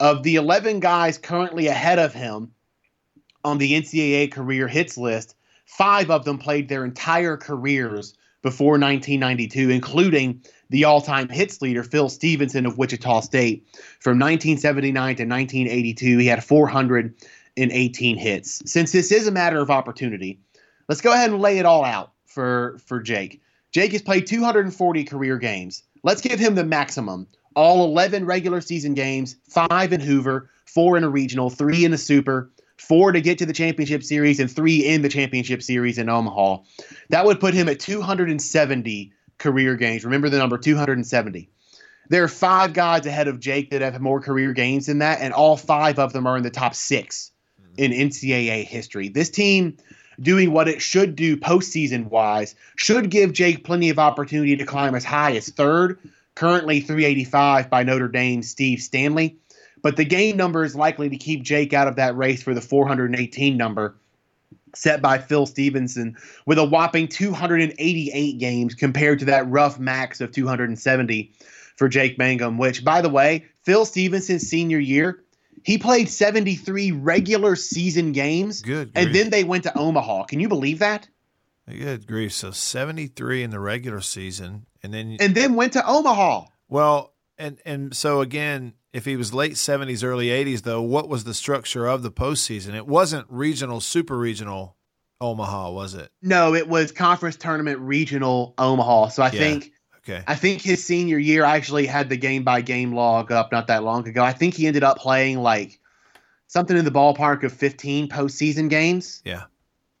[0.00, 2.52] Of the 11 guys currently ahead of him,
[3.44, 9.70] on the NCAA career hits list, five of them played their entire careers before 1992,
[9.70, 13.66] including the all time hits leader, Phil Stevenson of Wichita State.
[13.98, 18.62] From 1979 to 1982, he had 418 hits.
[18.64, 20.40] Since this is a matter of opportunity,
[20.88, 23.42] let's go ahead and lay it all out for, for Jake.
[23.72, 25.82] Jake has played 240 career games.
[26.02, 27.26] Let's give him the maximum.
[27.56, 31.98] All 11 regular season games, five in Hoover, four in a regional, three in a
[31.98, 36.08] super, four to get to the championship series, and three in the championship series in
[36.08, 36.58] Omaha.
[37.10, 40.04] That would put him at 270 career games.
[40.04, 41.50] Remember the number 270.
[42.08, 45.32] There are five guys ahead of Jake that have more career games than that, and
[45.32, 47.74] all five of them are in the top six mm-hmm.
[47.76, 49.08] in NCAA history.
[49.08, 49.76] This team
[50.20, 54.94] doing what it should do postseason wise should give Jake plenty of opportunity to climb
[54.94, 55.98] as high as third,
[56.34, 59.36] currently 385 by Notre Dame's Steve Stanley.
[59.82, 62.60] But the game number is likely to keep Jake out of that race for the
[62.60, 63.96] 418 number
[64.74, 66.16] set by Phil Stevenson
[66.46, 71.32] with a whopping 288 games compared to that rough max of 270
[71.76, 75.24] for Jake Mangum, which, by the way, Phil Stevenson's senior year,
[75.62, 78.62] he played 73 regular season games.
[78.62, 78.92] Good.
[78.94, 80.24] And then they went to Omaha.
[80.24, 81.08] Can you believe that?
[81.68, 82.32] Good grief.
[82.32, 86.46] So 73 in the regular season and then And then went to Omaha.
[86.68, 91.24] Well, and and so again, if he was late 70s, early 80s, though, what was
[91.24, 92.74] the structure of the postseason?
[92.74, 94.76] It wasn't regional, super regional
[95.20, 96.10] Omaha, was it?
[96.22, 99.08] No, it was conference tournament regional Omaha.
[99.08, 99.38] So I yeah.
[99.38, 99.72] think
[100.02, 100.22] Okay.
[100.26, 103.66] I think his senior year I actually had the game by game log up not
[103.66, 104.24] that long ago.
[104.24, 105.78] I think he ended up playing like
[106.46, 109.22] something in the ballpark of 15 postseason games.
[109.24, 109.44] Yeah.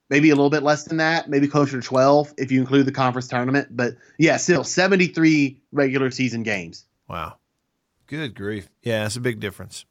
[0.08, 2.92] Maybe a little bit less than that, maybe closer to 12 if you include the
[2.92, 3.68] conference tournament.
[3.70, 6.86] But yeah, still 73 regular season games.
[7.06, 7.36] Wow.
[8.10, 8.68] Good grief.
[8.82, 9.86] Yeah, it's a big difference.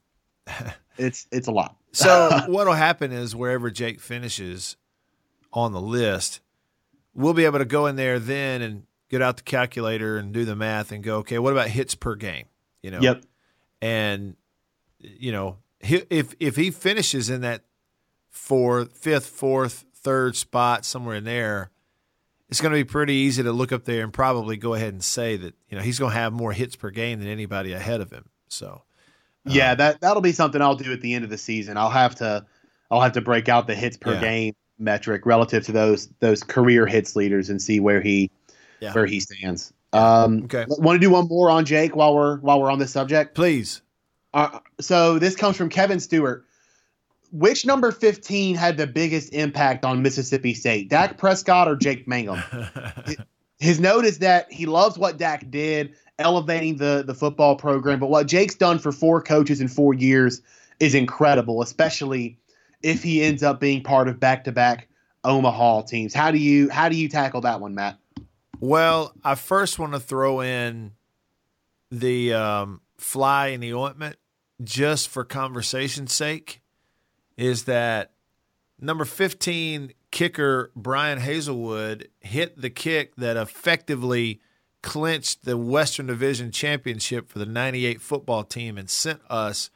[1.00, 1.78] It's it's a lot.
[1.94, 4.76] So what'll happen is wherever Jake finishes
[5.54, 6.42] on the list,
[7.16, 10.44] we'll be able to go in there then and get out the calculator and do
[10.44, 12.48] the math and go, okay, what about hits per game?
[12.84, 13.00] You know.
[13.00, 13.24] Yep.
[13.82, 14.36] And
[15.00, 17.64] you know, if if he finishes in that
[18.30, 21.72] fourth, fifth, fourth, third spot somewhere in there,
[22.50, 25.04] it's going to be pretty easy to look up there and probably go ahead and
[25.04, 28.02] say that you know he's going to have more hits per game than anybody ahead
[28.02, 28.26] of him.
[28.48, 28.84] So
[29.46, 31.78] yeah, that that'll be something I'll do at the end of the season.
[31.78, 32.46] I'll have to
[32.92, 34.22] I'll have to break out the hits per Yeah.
[34.22, 38.32] game metric relative to those those career hits leaders and see where he
[38.80, 38.94] Yeah.
[38.94, 39.74] where he stands.
[39.92, 40.66] Um, Okay.
[40.68, 43.36] Want to do one more on Jake while we're while we're on this subject?
[43.36, 43.82] please,
[44.34, 46.46] Uh, so this comes from Kevin Stewart.
[47.32, 52.42] Which number 15 had the biggest impact on Mississippi State, Dak Prescott or Jake Mangum?
[53.60, 58.10] His note is that he loves what Dak did, elevating the, the football program, but
[58.10, 60.42] what Jake's done for four coaches in four years
[60.80, 62.38] is incredible, especially
[62.82, 64.88] if he ends up being part of back to back
[65.24, 66.14] Omaha teams.
[66.14, 67.98] How do you how do you tackle that one, Matt?
[68.60, 70.94] Well, I first want to throw in
[71.92, 74.18] the um, fly in the ointment
[74.64, 76.62] just for conversation's sake
[77.40, 78.12] is that
[78.80, 84.42] number 15 kicker Brian Hazelwood hit the kick that effectively
[84.82, 89.70] clinched the Western Division championship for the 98 football team and sent us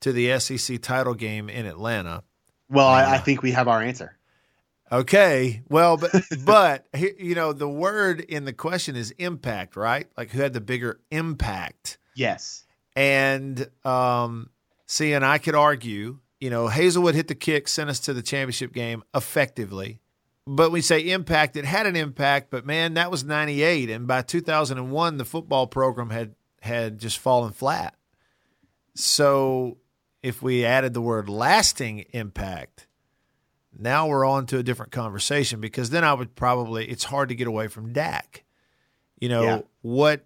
[0.00, 2.24] to the SEC title game in Atlanta.
[2.68, 4.16] Well, I, I think we have our answer.
[4.92, 5.62] Okay.
[5.68, 6.12] Well, but
[6.44, 6.86] but
[7.18, 10.08] you know the word in the question is impact, right?
[10.16, 11.98] Like who had the bigger impact?
[12.14, 12.64] Yes.
[12.96, 14.50] And um,
[14.86, 18.22] see, and I could argue, you know, Hazelwood hit the kick, sent us to the
[18.22, 20.00] championship game effectively.
[20.46, 24.22] But we say impact, it had an impact, but man, that was '98, and by
[24.22, 27.94] 2001, the football program had had just fallen flat.
[28.94, 29.78] So,
[30.22, 32.86] if we added the word lasting impact,
[33.78, 37.34] now we're on to a different conversation because then I would probably it's hard to
[37.34, 38.44] get away from Dak.
[39.20, 39.60] You know, Yeah.
[39.82, 40.24] what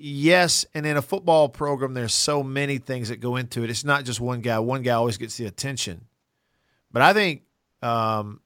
[0.00, 3.70] yes, and in a football program there's so many things that go into it.
[3.70, 4.58] It's not just one guy.
[4.58, 6.06] One guy always gets the attention.
[6.92, 7.42] But I think
[7.82, 8.40] um,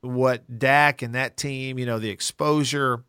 [0.00, 3.04] what Dak and that team, you know, the exposure,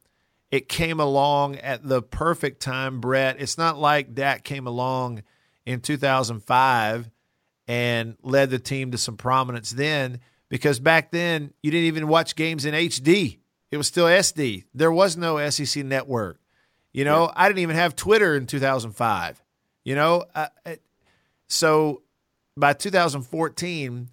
[0.52, 3.38] it came along at the perfect time, Brett.
[3.40, 5.24] It's not like Dak came along
[5.66, 7.10] in 2005
[7.68, 12.36] and led the team to some prominence then because back then you didn't even watch
[12.36, 13.40] games in HD.
[13.72, 14.66] It was still SD.
[14.74, 16.40] There was no SEC network.
[16.96, 19.44] You know, I didn't even have Twitter in 2005.
[19.84, 20.82] You know, uh, it-
[21.48, 22.02] so
[22.58, 24.10] by 2014,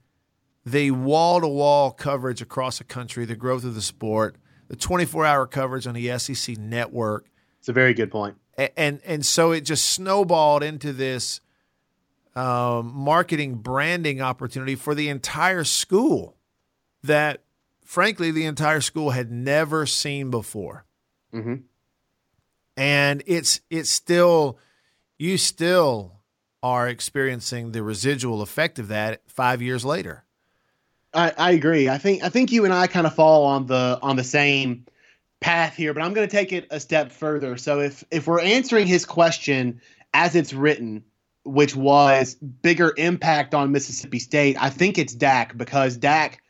[0.66, 4.37] the wall to wall coverage across the country, the growth of the sport,
[4.68, 7.27] the 24 hour coverage on the SEC network,
[7.61, 8.37] It's a very good point.
[8.77, 11.40] and and so it just snowballed into this
[12.35, 16.37] um, marketing branding opportunity for the entire school
[17.03, 17.42] that
[17.85, 20.85] frankly the entire school had never seen before
[21.31, 21.57] hmm
[22.77, 24.59] and it's it's still
[25.19, 26.21] you still
[26.63, 30.25] are experiencing the residual effect of that five years later
[31.15, 31.89] I, I agree.
[31.89, 34.87] I think I think you and I kind of fall on the on the same
[35.41, 37.57] path here, but I'm going to take it a step further.
[37.57, 39.81] So if if we're answering his question
[40.15, 41.05] as it's written,
[41.45, 46.43] which was bigger impact on Mississippi State, I think it's Dak because Dak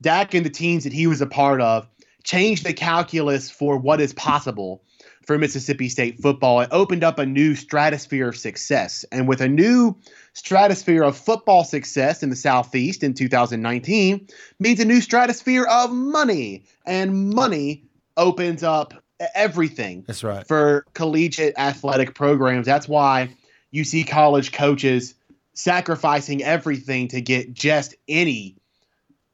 [0.00, 1.86] Dak and the teams that he was a part of
[2.24, 4.82] changed the calculus for what is possible
[5.28, 6.62] for Mississippi State football.
[6.62, 9.04] It opened up a new stratosphere of success.
[9.12, 9.94] And with a new
[10.32, 14.26] stratosphere of football success in the Southeast in 2019
[14.58, 16.64] means a new stratosphere of money.
[16.86, 17.84] And money
[18.16, 18.94] opens up
[19.34, 22.64] everything that's right for collegiate athletic programs.
[22.64, 23.28] That's why
[23.70, 25.14] you see college coaches
[25.52, 28.56] sacrificing everything to get just any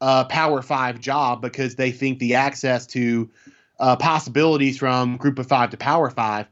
[0.00, 3.30] uh, Power Five job because they think the access to
[3.84, 6.46] uh, possibilities from Group of Five to Power Five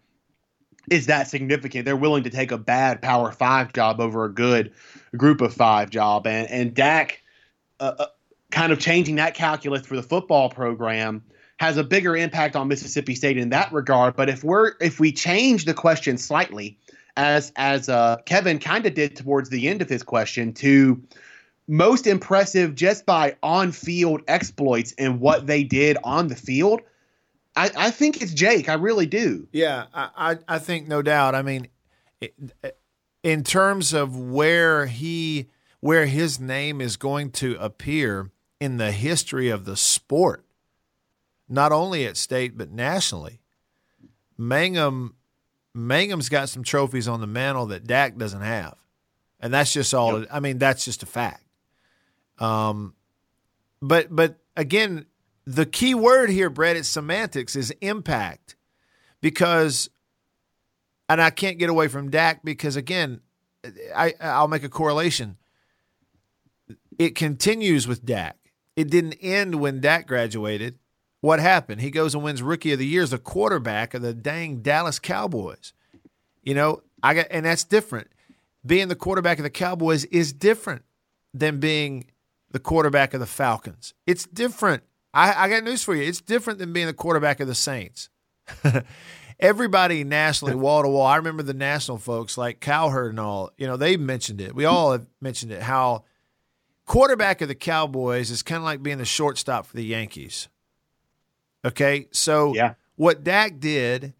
[0.90, 1.86] is that significant.
[1.86, 4.70] They're willing to take a bad Power Five job over a good
[5.16, 7.22] Group of Five job, and and Dak
[7.80, 8.06] uh, uh,
[8.50, 11.24] kind of changing that calculus for the football program
[11.56, 14.14] has a bigger impact on Mississippi State in that regard.
[14.14, 16.78] But if we're if we change the question slightly,
[17.16, 21.02] as as uh, Kevin kind of did towards the end of his question, to
[21.66, 26.82] most impressive just by on field exploits and what they did on the field,
[27.54, 28.68] I, I think it's Jake.
[28.68, 29.46] I really do.
[29.52, 31.34] Yeah, I, I, I think no doubt.
[31.34, 31.68] I mean,
[33.22, 35.48] in terms of where he
[35.80, 40.44] where his name is going to appear in the history of the sport,
[41.48, 43.40] not only at state but nationally,
[44.38, 45.14] Mangum
[45.74, 48.76] Mangum's got some trophies on the mantle that Dak doesn't have,
[49.40, 50.20] and that's just all.
[50.20, 50.28] Yep.
[50.32, 51.44] I mean, that's just a fact.
[52.38, 52.94] Um,
[53.82, 55.06] but but again,
[55.44, 58.56] the key word here, Brett, is semantics, is impact,
[59.20, 59.90] because,
[61.08, 63.20] and I can't get away from Dak because again,
[63.94, 65.36] I I'll make a correlation.
[66.98, 68.36] It continues with Dak.
[68.76, 70.78] It didn't end when Dak graduated.
[71.20, 71.80] What happened?
[71.80, 74.98] He goes and wins Rookie of the Year as a quarterback of the dang Dallas
[74.98, 75.72] Cowboys.
[76.42, 78.08] You know, I got, and that's different.
[78.66, 80.82] Being the quarterback of the Cowboys is different
[81.32, 82.06] than being
[82.50, 83.94] the quarterback of the Falcons.
[84.06, 84.82] It's different.
[85.14, 86.02] I, I got news for you.
[86.02, 88.08] It's different than being the quarterback of the Saints.
[89.40, 91.06] Everybody nationally, wall to wall.
[91.06, 93.50] I remember the national folks like Cowherd and all.
[93.58, 94.54] You know, they mentioned it.
[94.54, 95.62] We all have mentioned it.
[95.62, 96.04] How
[96.86, 100.48] quarterback of the Cowboys is kind of like being the shortstop for the Yankees.
[101.64, 102.74] Okay, so yeah.
[102.96, 104.14] what Dak did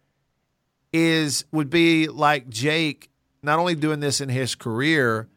[0.91, 3.09] is would be like Jake,
[3.41, 5.27] not only doing this in his career,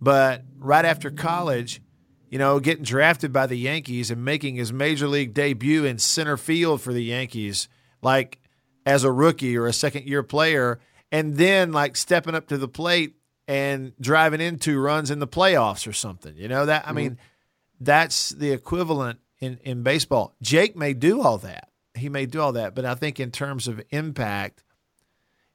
[0.00, 1.80] but right after college,
[2.32, 6.38] you know, getting drafted by the Yankees and making his major league debut in center
[6.38, 7.68] field for the Yankees,
[8.00, 8.38] like
[8.86, 10.80] as a rookie or a second year player,
[11.12, 13.16] and then like stepping up to the plate
[13.46, 16.34] and driving into runs in the playoffs or something.
[16.34, 16.96] You know that I mm-hmm.
[16.96, 17.18] mean,
[17.78, 20.34] that's the equivalent in, in baseball.
[20.40, 21.68] Jake may do all that.
[21.94, 24.64] He may do all that, but I think in terms of impact,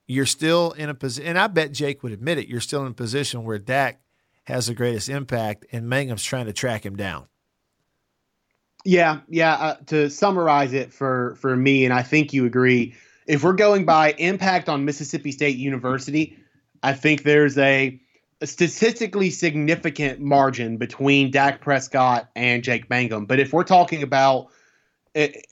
[0.05, 2.47] you're still in a position, and I bet Jake would admit it.
[2.47, 3.99] You're still in a position where Dak
[4.47, 7.25] has the greatest impact, and Mangum's trying to track him down.
[8.85, 9.53] Yeah, yeah.
[9.53, 12.95] Uh, to summarize it for for me, and I think you agree,
[13.27, 16.37] if we're going by impact on Mississippi State University,
[16.81, 17.99] I think there's a
[18.39, 23.25] a statistically significant margin between Dak Prescott and Jake Mangum.
[23.25, 24.47] But if we're talking about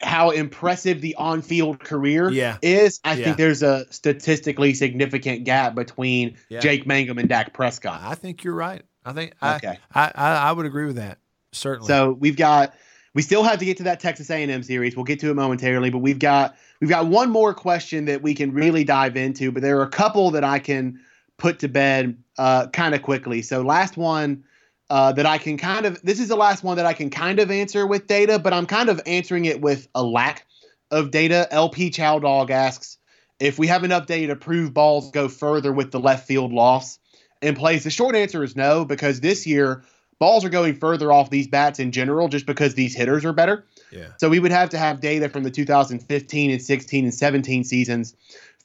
[0.01, 2.57] how impressive the on-field career yeah.
[2.61, 3.25] is, I yeah.
[3.25, 6.59] think there's a statistically significant gap between yeah.
[6.59, 8.01] Jake Mangum and Dak Prescott.
[8.03, 8.83] I think you're right.
[9.03, 9.79] I think okay.
[9.93, 11.19] I, I, I would agree with that
[11.55, 11.87] certainly.
[11.87, 12.75] So we've got
[13.13, 14.95] we still have to get to that Texas A&M series.
[14.95, 18.35] We'll get to it momentarily, but we've got we've got one more question that we
[18.35, 19.51] can really dive into.
[19.51, 20.99] But there are a couple that I can
[21.37, 23.41] put to bed uh, kind of quickly.
[23.41, 24.43] So last one
[24.89, 27.39] uh, that I can kind of this is the last one that I can kind
[27.39, 30.45] of answer with data, but I'm kind of answering it with a lack
[30.91, 31.47] of data.
[31.51, 32.97] LP Chow Dog asks
[33.39, 36.99] if we have enough data to prove balls go further with the left field loss
[37.41, 37.83] in place.
[37.83, 39.83] The short answer is no, because this year
[40.19, 43.65] balls are going further off these bats in general, just because these hitters are better.
[43.91, 44.09] Yeah.
[44.17, 48.15] So we would have to have data from the 2015 and 16 and 17 seasons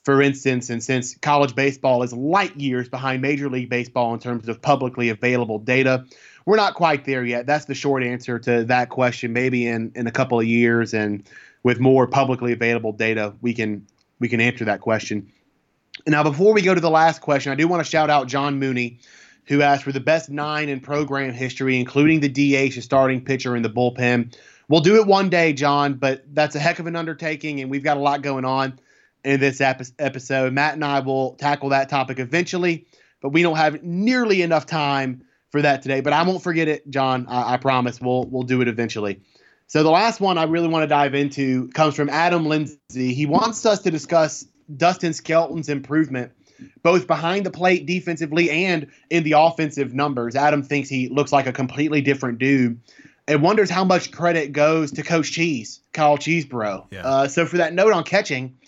[0.04, 4.48] for instance, and since college baseball is light years behind Major League Baseball in terms
[4.48, 6.04] of publicly available data,
[6.46, 7.46] we're not quite there yet.
[7.46, 9.32] That's the short answer to that question.
[9.32, 11.28] Maybe in, in a couple of years and
[11.62, 13.86] with more publicly available data, we can
[14.18, 15.30] we can answer that question.
[16.06, 18.58] Now, before we go to the last question, I do want to shout out John
[18.58, 19.00] Mooney,
[19.44, 23.54] who asked for the best nine in program history, including the DH, a starting pitcher
[23.54, 24.34] in the bullpen.
[24.68, 27.82] We'll do it one day, John, but that's a heck of an undertaking, and we've
[27.82, 28.78] got a lot going on
[29.24, 30.52] in this episode.
[30.52, 32.86] Matt and I will tackle that topic eventually,
[33.20, 36.00] but we don't have nearly enough time for that today.
[36.00, 37.26] But I won't forget it, John.
[37.28, 38.00] I, I promise.
[38.00, 39.20] We'll we'll do it eventually.
[39.66, 43.14] So the last one I really want to dive into comes from Adam Lindsay.
[43.14, 44.44] He wants us to discuss
[44.76, 46.32] Dustin Skelton's improvement,
[46.82, 50.34] both behind the plate defensively and in the offensive numbers.
[50.34, 52.80] Adam thinks he looks like a completely different dude
[53.30, 56.86] and wonders how much credit goes to Coach Cheese, Kyle Cheesebro.
[56.90, 57.06] Yeah.
[57.06, 58.58] Uh, so for that note on catching,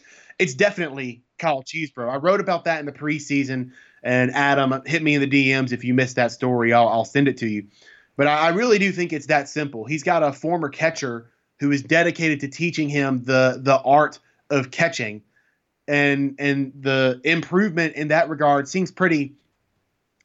[0.43, 2.11] it's definitely Kyle Cheesebro.
[2.11, 3.71] I wrote about that in the preseason,
[4.03, 6.73] and Adam hit me in the DMs if you missed that story.
[6.73, 7.69] I'll, I'll send it to you.
[8.17, 9.85] But I, I really do think it's that simple.
[9.85, 14.19] He's got a former catcher who is dedicated to teaching him the the art
[14.51, 15.23] of catching,
[15.87, 19.35] and and the improvement in that regard seems pretty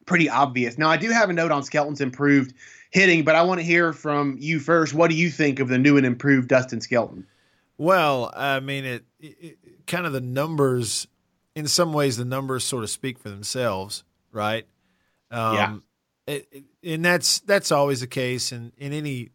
[0.08, 0.80] pretty obvious.
[0.80, 2.56] Now I do have a note on Skelton's improved
[2.90, 4.96] hitting, but I want to hear from you first.
[4.96, 7.28] What do you think of the new and improved Dustin Skelton?
[7.78, 11.08] Well, I mean, it, it, kind of the numbers.
[11.56, 14.68] In some ways, the numbers sort of speak for themselves, right?
[15.32, 16.36] Um, yeah.
[16.36, 19.30] It, and that's that's always the case in in any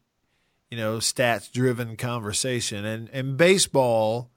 [0.71, 4.31] you know stats driven conversation, and and baseball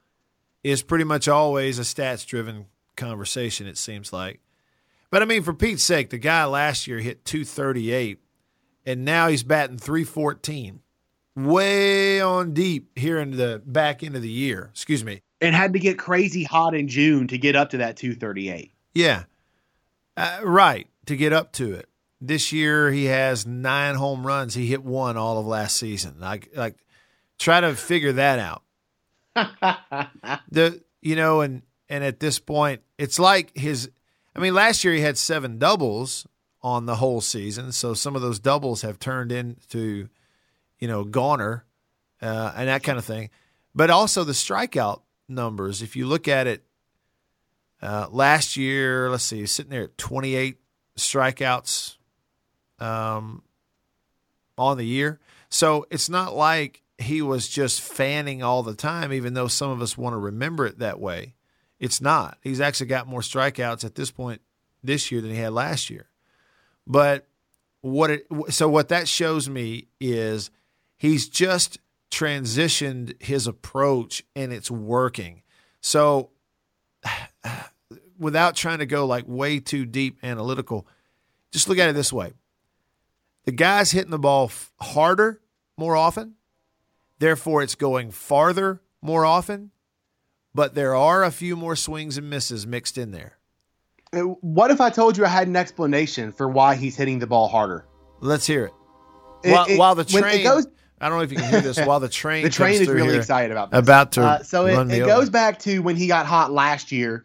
[0.64, 3.66] is pretty much always a stats driven conversation.
[3.66, 4.40] It seems like,
[5.10, 8.20] but I mean, for Pete's sake, the guy last year hit two thirty eight,
[8.84, 10.80] and now he's batting three fourteen.
[11.36, 14.70] Way on deep here in the back end of the year.
[14.72, 15.20] Excuse me.
[15.40, 18.72] And had to get crazy hot in June to get up to that 238.
[18.94, 19.24] Yeah.
[20.16, 20.88] Uh, right.
[21.06, 21.88] To get up to it.
[22.20, 24.54] This year he has nine home runs.
[24.54, 26.16] He hit one all of last season.
[26.18, 26.76] Like, like,
[27.38, 28.62] try to figure that out.
[30.50, 33.90] the you know, and and at this point, it's like his.
[34.34, 36.26] I mean, last year he had seven doubles
[36.62, 40.08] on the whole season, so some of those doubles have turned into,
[40.78, 41.64] you know, goner,
[42.22, 43.30] uh, and that kind of thing.
[43.74, 45.82] But also the strikeout numbers.
[45.82, 46.64] If you look at it,
[47.82, 50.56] uh, last year, let's see, sitting there at 28
[50.96, 51.96] strikeouts
[52.78, 53.42] um,
[54.56, 55.20] on the year.
[55.48, 59.82] So it's not like he was just fanning all the time, even though some of
[59.82, 61.34] us want to remember it that way.
[61.78, 62.38] It's not.
[62.42, 64.40] He's actually got more strikeouts at this point
[64.82, 66.08] this year than he had last year.
[66.86, 67.26] But
[67.82, 70.50] what it so what that shows me is
[70.96, 71.78] he's just
[72.10, 75.42] transitioned his approach and it's working.
[75.80, 76.30] So
[78.18, 80.86] without trying to go like way too deep analytical,
[81.52, 82.32] just look at it this way.
[83.44, 85.40] The guy's hitting the ball harder
[85.76, 86.36] more often
[87.18, 89.70] Therefore, it's going farther more often,
[90.54, 93.38] but there are a few more swings and misses mixed in there.
[94.12, 97.26] Uh, what if I told you I had an explanation for why he's hitting the
[97.26, 97.86] ball harder?
[98.20, 98.72] Let's hear it.
[99.44, 100.66] it while, it, while, the train goes,
[101.00, 101.78] I don't know if you can hear this.
[101.78, 103.78] While the train, the train is really excited about this.
[103.78, 107.24] About to uh, so it, it goes back to when he got hot last year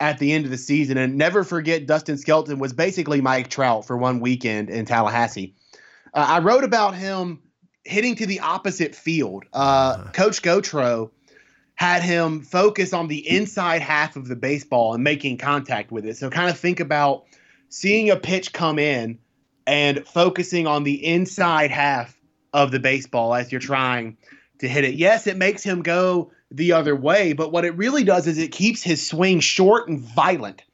[0.00, 3.86] at the end of the season, and never forget Dustin Skelton was basically Mike Trout
[3.86, 5.54] for one weekend in Tallahassee.
[6.14, 7.42] Uh, I wrote about him
[7.84, 9.44] hitting to the opposite field.
[9.52, 10.12] Uh, uh-huh.
[10.12, 11.10] Coach Gautreau
[11.74, 16.16] had him focus on the inside half of the baseball and making contact with it.
[16.16, 17.24] So kind of think about
[17.68, 19.18] seeing a pitch come in
[19.66, 22.17] and focusing on the inside half
[22.52, 24.16] of the baseball as you're trying
[24.58, 24.94] to hit it.
[24.94, 28.52] Yes, it makes him go the other way, but what it really does is it
[28.52, 30.64] keeps his swing short and violent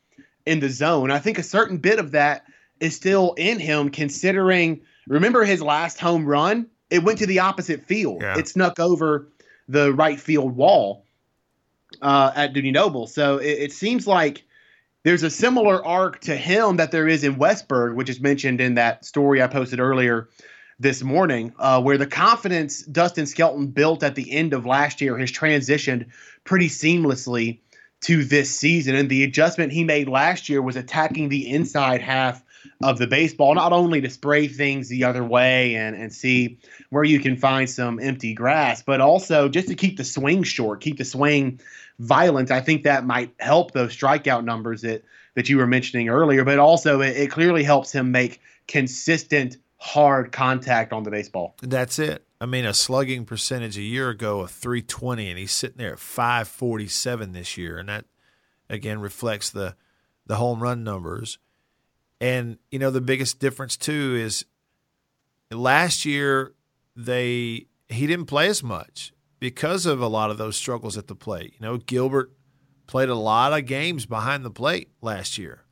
[0.47, 1.11] in the zone.
[1.11, 2.45] I think a certain bit of that
[2.81, 7.85] is still in him considering remember his last home run it went to the opposite
[7.87, 8.23] field.
[8.23, 8.39] Yeah.
[8.39, 9.29] It snuck over
[9.69, 11.05] the right field wall
[12.03, 13.07] uh, at Dudy Noble.
[13.07, 14.45] So it, it, seems like
[15.03, 18.75] there's a similar arc to him that there is in Westburg, which is mentioned in
[18.75, 20.29] that story I posted earlier
[20.85, 25.17] this morning, uh, where the confidence Dustin Skelton built at the end of last year
[25.17, 26.05] has transitioned
[26.45, 27.59] pretty seamlessly
[28.03, 28.95] to this season.
[28.95, 32.45] And the adjustment he made last year was attacking the inside half
[32.83, 36.59] of the baseball, not only to spray things the other way and, and see
[36.91, 40.83] where you can find some empty grass, but also just to keep the swing short,
[40.83, 41.59] keep the swing
[41.99, 42.51] violent.
[42.51, 45.03] I think that might help those strikeout numbers that,
[45.35, 50.33] that you were mentioning earlier, but also it, it clearly helps him make consistent, hard
[50.33, 51.55] contact on the baseball.
[51.61, 52.27] That's it.
[52.41, 55.99] I mean, a slugging percentage a year ago of 320, and he's sitting there at
[55.99, 58.07] 547 this year, and that
[58.71, 59.77] again reflects the
[60.27, 61.39] the home run numbers.
[62.19, 64.47] And you know the biggest difference too is
[65.51, 66.55] last year
[66.97, 71.15] they he didn't play as much because of a lot of those struggles at the
[71.15, 71.55] plate.
[71.59, 72.33] You know, Gilbert
[72.87, 75.65] played a lot of games behind the plate last year.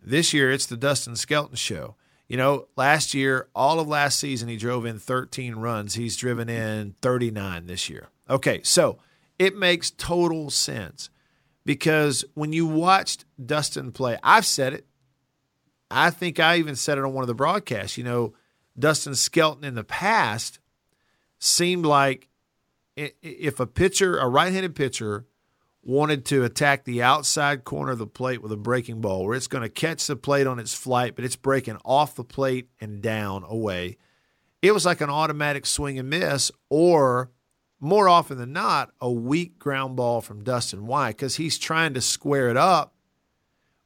[0.00, 1.96] This year it's the Dustin Skelton show.
[2.28, 5.94] You know, last year, all of last season, he drove in 13 runs.
[5.94, 8.08] He's driven in 39 this year.
[8.28, 8.98] Okay, so
[9.38, 11.08] it makes total sense
[11.64, 14.86] because when you watched Dustin play, I've said it.
[15.90, 17.96] I think I even said it on one of the broadcasts.
[17.96, 18.34] You know,
[18.78, 20.58] Dustin Skelton in the past
[21.38, 22.28] seemed like
[22.96, 25.26] if a pitcher, a right handed pitcher,
[25.82, 29.46] wanted to attack the outside corner of the plate with a breaking ball, where it's
[29.46, 33.00] going to catch the plate on its flight, but it's breaking off the plate and
[33.00, 33.96] down away,
[34.60, 37.30] it was like an automatic swing and miss, or
[37.80, 40.86] more often than not, a weak ground ball from Dustin.
[40.86, 41.10] Why?
[41.10, 42.94] Because he's trying to square it up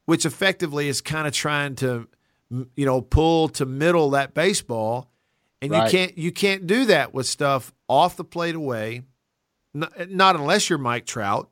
[0.05, 2.09] which effectively is kind of trying to,
[2.51, 5.09] you know, pull to middle that baseball,
[5.61, 5.85] and right.
[5.85, 9.03] you can't you can't do that with stuff off the plate away,
[9.73, 11.49] not, not unless you're Mike Trout,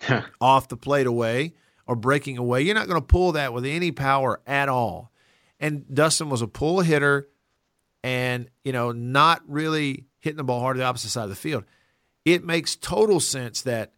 [0.40, 1.54] off the plate away
[1.86, 2.62] or breaking away.
[2.62, 5.10] You're not going to pull that with any power at all.
[5.60, 7.28] And Dustin was a pull hitter,
[8.04, 11.36] and you know, not really hitting the ball hard to the opposite side of the
[11.36, 11.64] field.
[12.24, 13.92] It makes total sense that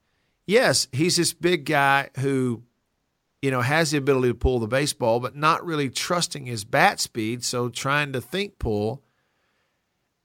[0.46, 2.62] yes, he's this big guy who
[3.42, 7.00] you know, has the ability to pull the baseball, but not really trusting his bat
[7.00, 7.42] speed.
[7.42, 9.02] So trying to think pull.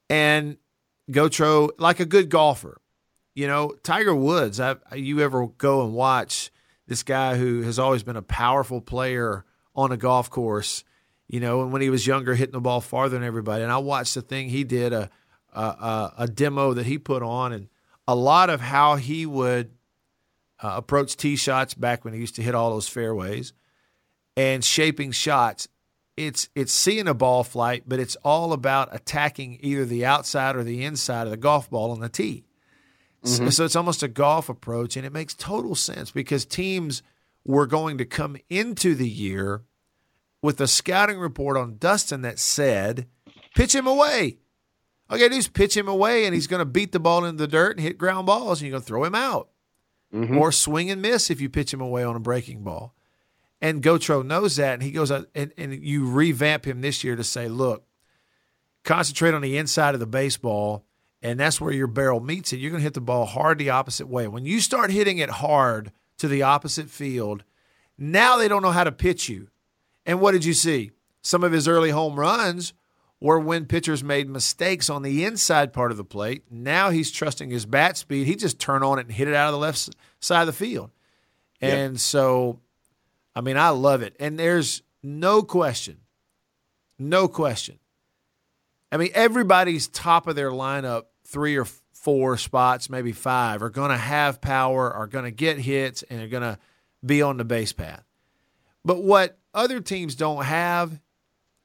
[0.09, 0.57] And
[1.09, 2.81] Gautreau, like a good golfer,
[3.35, 6.51] you know, Tiger Woods, I, you ever go and watch
[6.87, 9.43] this guy who has always been a powerful player
[9.75, 10.83] on a golf course,
[11.27, 13.61] you know, and when he was younger, hitting the ball farther than everybody.
[13.61, 15.09] And I watched the thing he did a,
[15.53, 17.67] uh, a demo that he put on, and
[18.07, 19.71] a lot of how he would
[20.61, 23.53] uh, approach tee shots back when he used to hit all those fairways,
[24.37, 25.67] and shaping shots.
[26.15, 30.63] It's it's seeing a ball flight, but it's all about attacking either the outside or
[30.63, 32.45] the inside of the golf ball on the tee.
[33.25, 33.49] Mm-hmm.
[33.49, 37.01] So it's almost a golf approach, and it makes total sense because teams
[37.43, 39.63] were going to come into the year
[40.41, 43.07] with a scouting report on Dustin that said,
[43.55, 44.37] pitch him away.
[45.09, 46.99] All you got to do is pitch him away, and he's going to beat the
[46.99, 49.49] ball into the dirt and hit ground balls, and you're going to throw him out.
[50.13, 50.37] Mm-hmm.
[50.37, 52.93] Or swing and miss if you pitch him away on a breaking ball.
[53.59, 57.15] And Gautreau knows that, and he goes out and, and you revamp him this year
[57.15, 57.85] to say, look,
[58.83, 60.85] concentrate on the inside of the baseball,
[61.25, 62.57] and that's where your barrel meets it.
[62.57, 64.27] You're going to hit the ball hard the opposite way.
[64.27, 67.43] When you start hitting it hard to the opposite field,
[67.97, 69.47] now they don't know how to pitch you.
[70.05, 70.91] And what did you see?
[71.23, 72.73] Some of his early home runs
[73.19, 76.43] were when pitchers made mistakes on the inside part of the plate.
[76.51, 78.27] Now he's trusting his bat speed.
[78.27, 80.53] He just turn on it and hit it out of the left side of the
[80.53, 80.91] field.
[81.59, 81.99] And yep.
[81.99, 82.59] so,
[83.35, 84.15] I mean, I love it.
[84.19, 86.01] And there's no question,
[86.99, 87.79] no question.
[88.91, 93.91] I mean, everybody's top of their lineup, three or four spots, maybe five, are going
[93.91, 96.59] to have power, are going to get hits, and are going to
[97.05, 98.03] be on the base path.
[98.83, 100.99] But what other teams don't have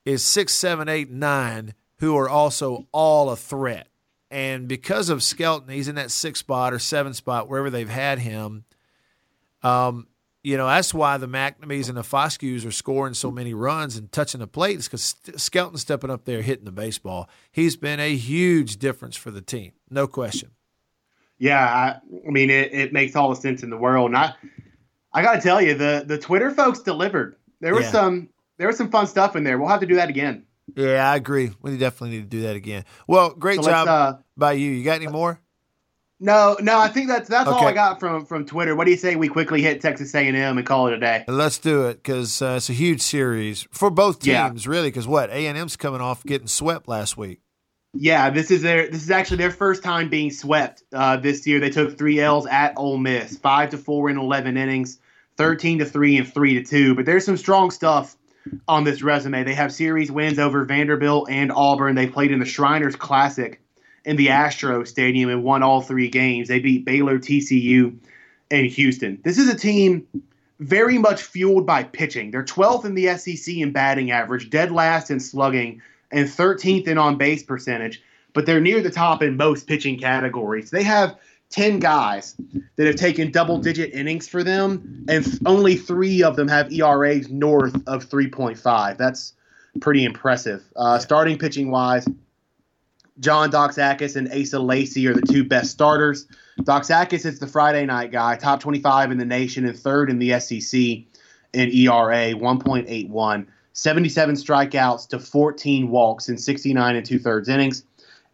[0.04, 3.88] is six, seven, eight, nine, who are also all a threat.
[4.30, 8.18] And because of Skelton, he's in that six spot or seven spot, wherever they've had
[8.20, 8.64] him.
[9.62, 10.06] Um,
[10.42, 14.10] you know, that's why the MacNamees and the Foscues are scoring so many runs and
[14.10, 17.28] touching the plate is because Skelton's stepping up there hitting the baseball.
[17.52, 20.50] He's been a huge difference for the team, no question.
[21.38, 24.10] Yeah, I, I mean, it, it makes all the sense in the world.
[24.10, 24.34] And I,
[25.12, 27.36] I got to tell you, the the Twitter folks delivered.
[27.60, 27.92] There was yeah.
[27.92, 28.28] some
[28.58, 29.58] there was some fun stuff in there.
[29.58, 30.44] We'll have to do that again.
[30.76, 31.50] Yeah, I agree.
[31.62, 32.84] We definitely need to do that again.
[33.06, 34.70] Well, great so job uh, by you.
[34.70, 35.40] You got any more?
[36.20, 36.78] No, no.
[36.78, 37.56] I think that's that's okay.
[37.56, 38.76] all I got from from Twitter.
[38.76, 40.98] What do you say we quickly hit Texas A and M and call it a
[40.98, 41.24] day?
[41.26, 44.70] Let's do it because uh, it's a huge series for both teams, yeah.
[44.70, 44.88] really.
[44.88, 47.40] Because what A and M's coming off getting swept last week.
[47.94, 51.58] Yeah, this is their this is actually their first time being swept uh, this year.
[51.58, 54.98] They took three L's at Ole Miss, five to four in eleven innings.
[55.40, 56.94] 13 to 3 and 3 to 2.
[56.94, 58.14] But there's some strong stuff
[58.68, 59.42] on this resume.
[59.42, 61.94] They have series wins over Vanderbilt and Auburn.
[61.94, 63.58] They played in the Shriners Classic
[64.04, 66.48] in the Astro Stadium and won all three games.
[66.48, 67.96] They beat Baylor, TCU,
[68.50, 69.20] and Houston.
[69.22, 70.06] This is a team
[70.58, 72.30] very much fueled by pitching.
[72.30, 75.80] They're 12th in the SEC in batting average, dead last in slugging,
[76.10, 78.02] and 13th in on base percentage,
[78.34, 80.70] but they're near the top in most pitching categories.
[80.70, 81.16] They have
[81.50, 82.36] 10 guys
[82.76, 87.28] that have taken double digit innings for them, and only three of them have ERAs
[87.28, 88.96] north of 3.5.
[88.96, 89.34] That's
[89.80, 90.64] pretty impressive.
[90.76, 92.06] Uh, starting pitching wise,
[93.20, 96.26] John Doxakis and Asa Lacy are the two best starters.
[96.60, 100.40] Doxakis is the Friday night guy, top 25 in the nation and third in the
[100.40, 100.80] SEC
[101.52, 103.46] in ERA, 1.81.
[103.72, 107.84] 77 strikeouts to 14 walks in 69 and two thirds innings.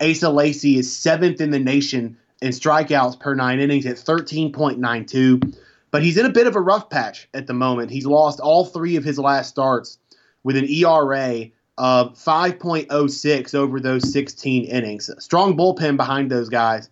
[0.00, 5.56] Asa Lacy is seventh in the nation in strikeouts per nine innings at 13.92.
[5.90, 7.90] But he's in a bit of a rough patch at the moment.
[7.90, 9.98] He's lost all three of his last starts
[10.44, 15.10] with an ERA of 5.06 over those 16 innings.
[15.18, 16.88] Strong bullpen behind those guys,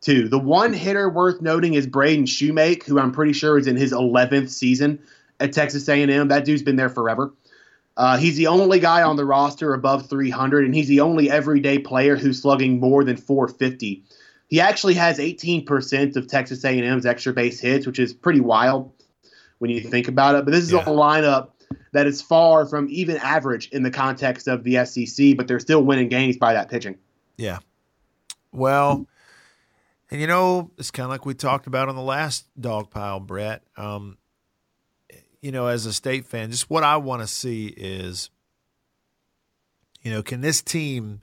[0.00, 0.28] too.
[0.28, 3.92] The one hitter worth noting is Braden Shewmake, who I'm pretty sure is in his
[3.92, 4.98] 11th season
[5.40, 6.28] at Texas A&M.
[6.28, 7.32] That dude's been there forever.
[7.96, 11.78] Uh, he's the only guy on the roster above 300, and he's the only everyday
[11.78, 14.04] player who's slugging more than 450
[14.48, 18.90] he actually has 18% of Texas A&M's extra base hits, which is pretty wild
[19.58, 20.44] when you think about it.
[20.44, 20.80] But this is yeah.
[20.80, 21.50] a lineup
[21.92, 25.82] that is far from even average in the context of the SEC, but they're still
[25.82, 26.96] winning games by that pitching.
[27.36, 27.58] Yeah.
[28.52, 29.06] Well,
[30.10, 33.20] and you know, it's kind of like we talked about on the last dog pile,
[33.20, 33.62] Brett.
[33.76, 34.18] Um,
[35.40, 38.30] you know, as a state fan, just what I want to see is,
[40.02, 41.22] you know, can this team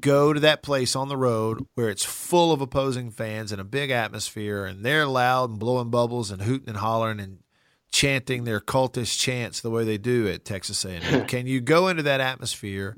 [0.00, 3.64] go to that place on the road where it's full of opposing fans and a
[3.64, 7.38] big atmosphere and they're loud and blowing bubbles and hooting and hollering and
[7.96, 11.26] chanting their cultish chants the way they do at Texas A&M.
[11.28, 12.94] Can you go into that atmosphere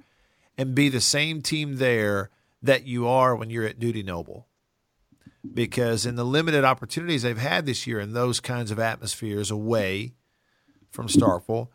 [0.56, 2.30] and be the same team there
[2.62, 4.48] that you are when you're at Dudy Noble?
[5.54, 10.14] Because in the limited opportunities they've had this year in those kinds of atmospheres away
[10.90, 11.68] from Starkville,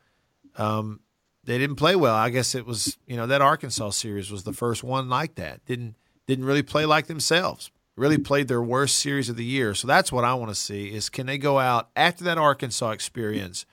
[0.57, 0.99] um,
[1.45, 2.15] they didn't play well.
[2.15, 5.65] I guess it was you know that Arkansas series was the first one like that.
[5.65, 5.95] Didn't
[6.27, 7.71] didn't really play like themselves.
[7.95, 9.75] Really played their worst series of the year.
[9.75, 12.89] So that's what I want to see is can they go out after that Arkansas
[12.89, 13.67] experience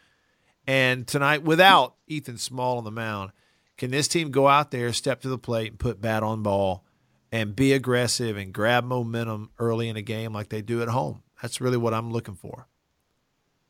[0.67, 3.33] and tonight without Ethan Small on the mound,
[3.77, 6.85] can this team go out there, step to the plate, and put bat on ball
[7.33, 11.23] and be aggressive and grab momentum early in a game like they do at home.
[11.41, 12.67] That's really what I'm looking for.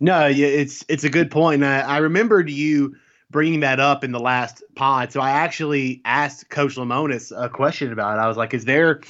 [0.01, 1.63] No, yeah, it's it's a good point.
[1.63, 2.97] I, I remembered you
[3.31, 7.93] bringing that up in the last pod, so I actually asked Coach Lemonis a question
[7.93, 8.21] about it.
[8.21, 9.01] I was like, "Is there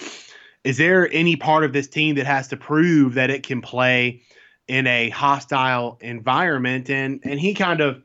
[0.64, 4.22] is there any part of this team that has to prove that it can play
[4.68, 8.02] in a hostile environment?" And and he kind of,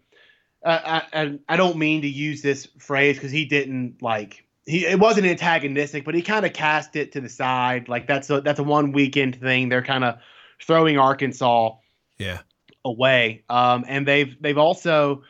[0.63, 4.99] uh, I I don't mean to use this phrase because he didn't like he it
[4.99, 7.89] wasn't antagonistic, but he kind of cast it to the side.
[7.89, 9.69] Like that's a that's a one weekend thing.
[9.69, 10.15] They're kind of
[10.61, 11.75] throwing Arkansas.
[12.17, 12.39] Yeah
[12.85, 13.43] away.
[13.49, 15.23] Um, and they've they've also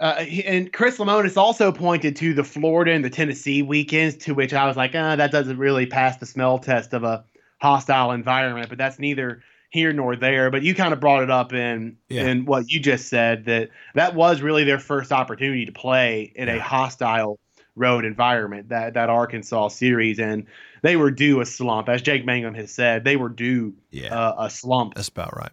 [0.00, 4.54] uh, and Chris Lemonis also pointed to the Florida and the Tennessee weekends, to which
[4.54, 7.24] I was like, uh, that doesn't really pass the smell test of a
[7.60, 8.68] hostile environment.
[8.68, 10.50] But that's neither here nor there.
[10.50, 12.26] But you kind of brought it up in yeah.
[12.26, 16.48] in what you just said that that was really their first opportunity to play in
[16.48, 17.38] a hostile
[17.74, 20.46] road environment that that Arkansas series, and
[20.82, 23.02] they were due a slump, as Jake Mangum has said.
[23.02, 24.14] They were due yeah.
[24.14, 24.94] uh, a slump.
[24.94, 25.52] That's about right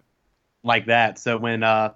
[0.62, 1.18] like that.
[1.18, 1.94] So when uh,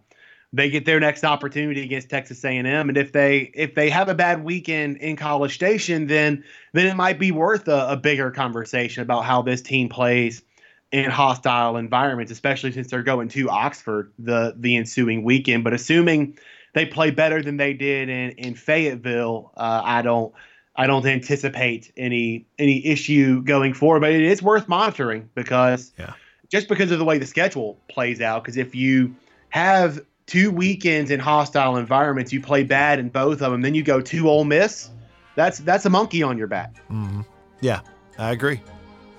[0.53, 4.15] they get their next opportunity against Texas A&M, and if they if they have a
[4.15, 9.03] bad weekend in College Station, then then it might be worth a, a bigger conversation
[9.03, 10.43] about how this team plays
[10.91, 15.63] in hostile environments, especially since they're going to Oxford the the ensuing weekend.
[15.63, 16.37] But assuming
[16.75, 20.35] they play better than they did in in Fayetteville, uh, I don't.
[20.77, 26.15] I don't anticipate any any issue going forward, but it is worth monitoring because yeah
[26.51, 28.43] just because of the way the schedule plays out.
[28.43, 29.15] Because if you
[29.51, 33.83] have two weekends in hostile environments, you play bad in both of them, then you
[33.83, 34.91] go to Ole Miss.
[35.35, 36.77] That's that's a monkey on your back.
[36.89, 37.23] Mm-hmm.
[37.61, 37.81] Yeah,
[38.17, 38.61] I agree.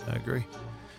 [0.08, 0.46] I agree.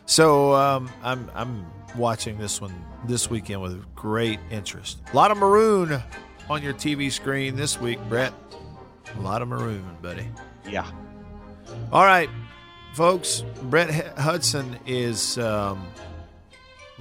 [0.05, 2.75] So um, I'm I'm watching this one
[3.07, 5.01] this weekend with great interest.
[5.13, 6.03] A lot of maroon
[6.51, 8.35] on your TV screen this week, Brett.
[9.17, 10.27] A lot of maroon, buddy.
[10.69, 10.87] Yeah.
[11.91, 12.29] All right,
[12.93, 13.45] folks.
[13.63, 15.87] Brett Hudson is um,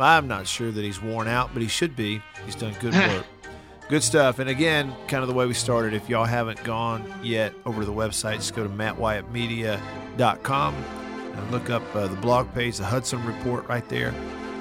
[0.01, 2.21] I'm not sure that he's worn out, but he should be.
[2.45, 3.25] He's done good work.
[3.89, 4.39] good stuff.
[4.39, 7.85] And again, kind of the way we started, if y'all haven't gone yet over to
[7.85, 13.23] the website, just go to mattwyattmedia.com and look up uh, the blog page, the Hudson
[13.25, 14.13] Report right there,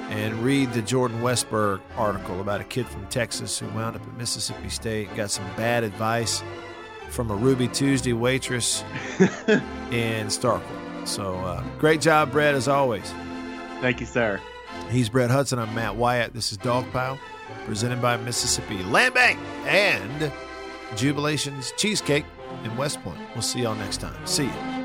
[0.08, 4.16] and read the Jordan Westburg article about a kid from Texas who wound up at
[4.16, 6.42] Mississippi State, got some bad advice
[7.08, 8.82] from a Ruby Tuesday waitress
[9.90, 11.06] in Starkville.
[11.06, 13.12] So uh, great job, Brett, as always.
[13.80, 14.40] Thank you, sir.
[14.90, 15.58] He's Brett Hudson.
[15.58, 16.34] I'm Matt Wyatt.
[16.34, 17.18] This is Dogpile,
[17.64, 20.32] presented by Mississippi Land Bank and
[20.92, 22.24] Jubilations Cheesecake
[22.64, 23.20] in West Point.
[23.34, 24.26] We'll see y'all next time.
[24.26, 24.79] See you.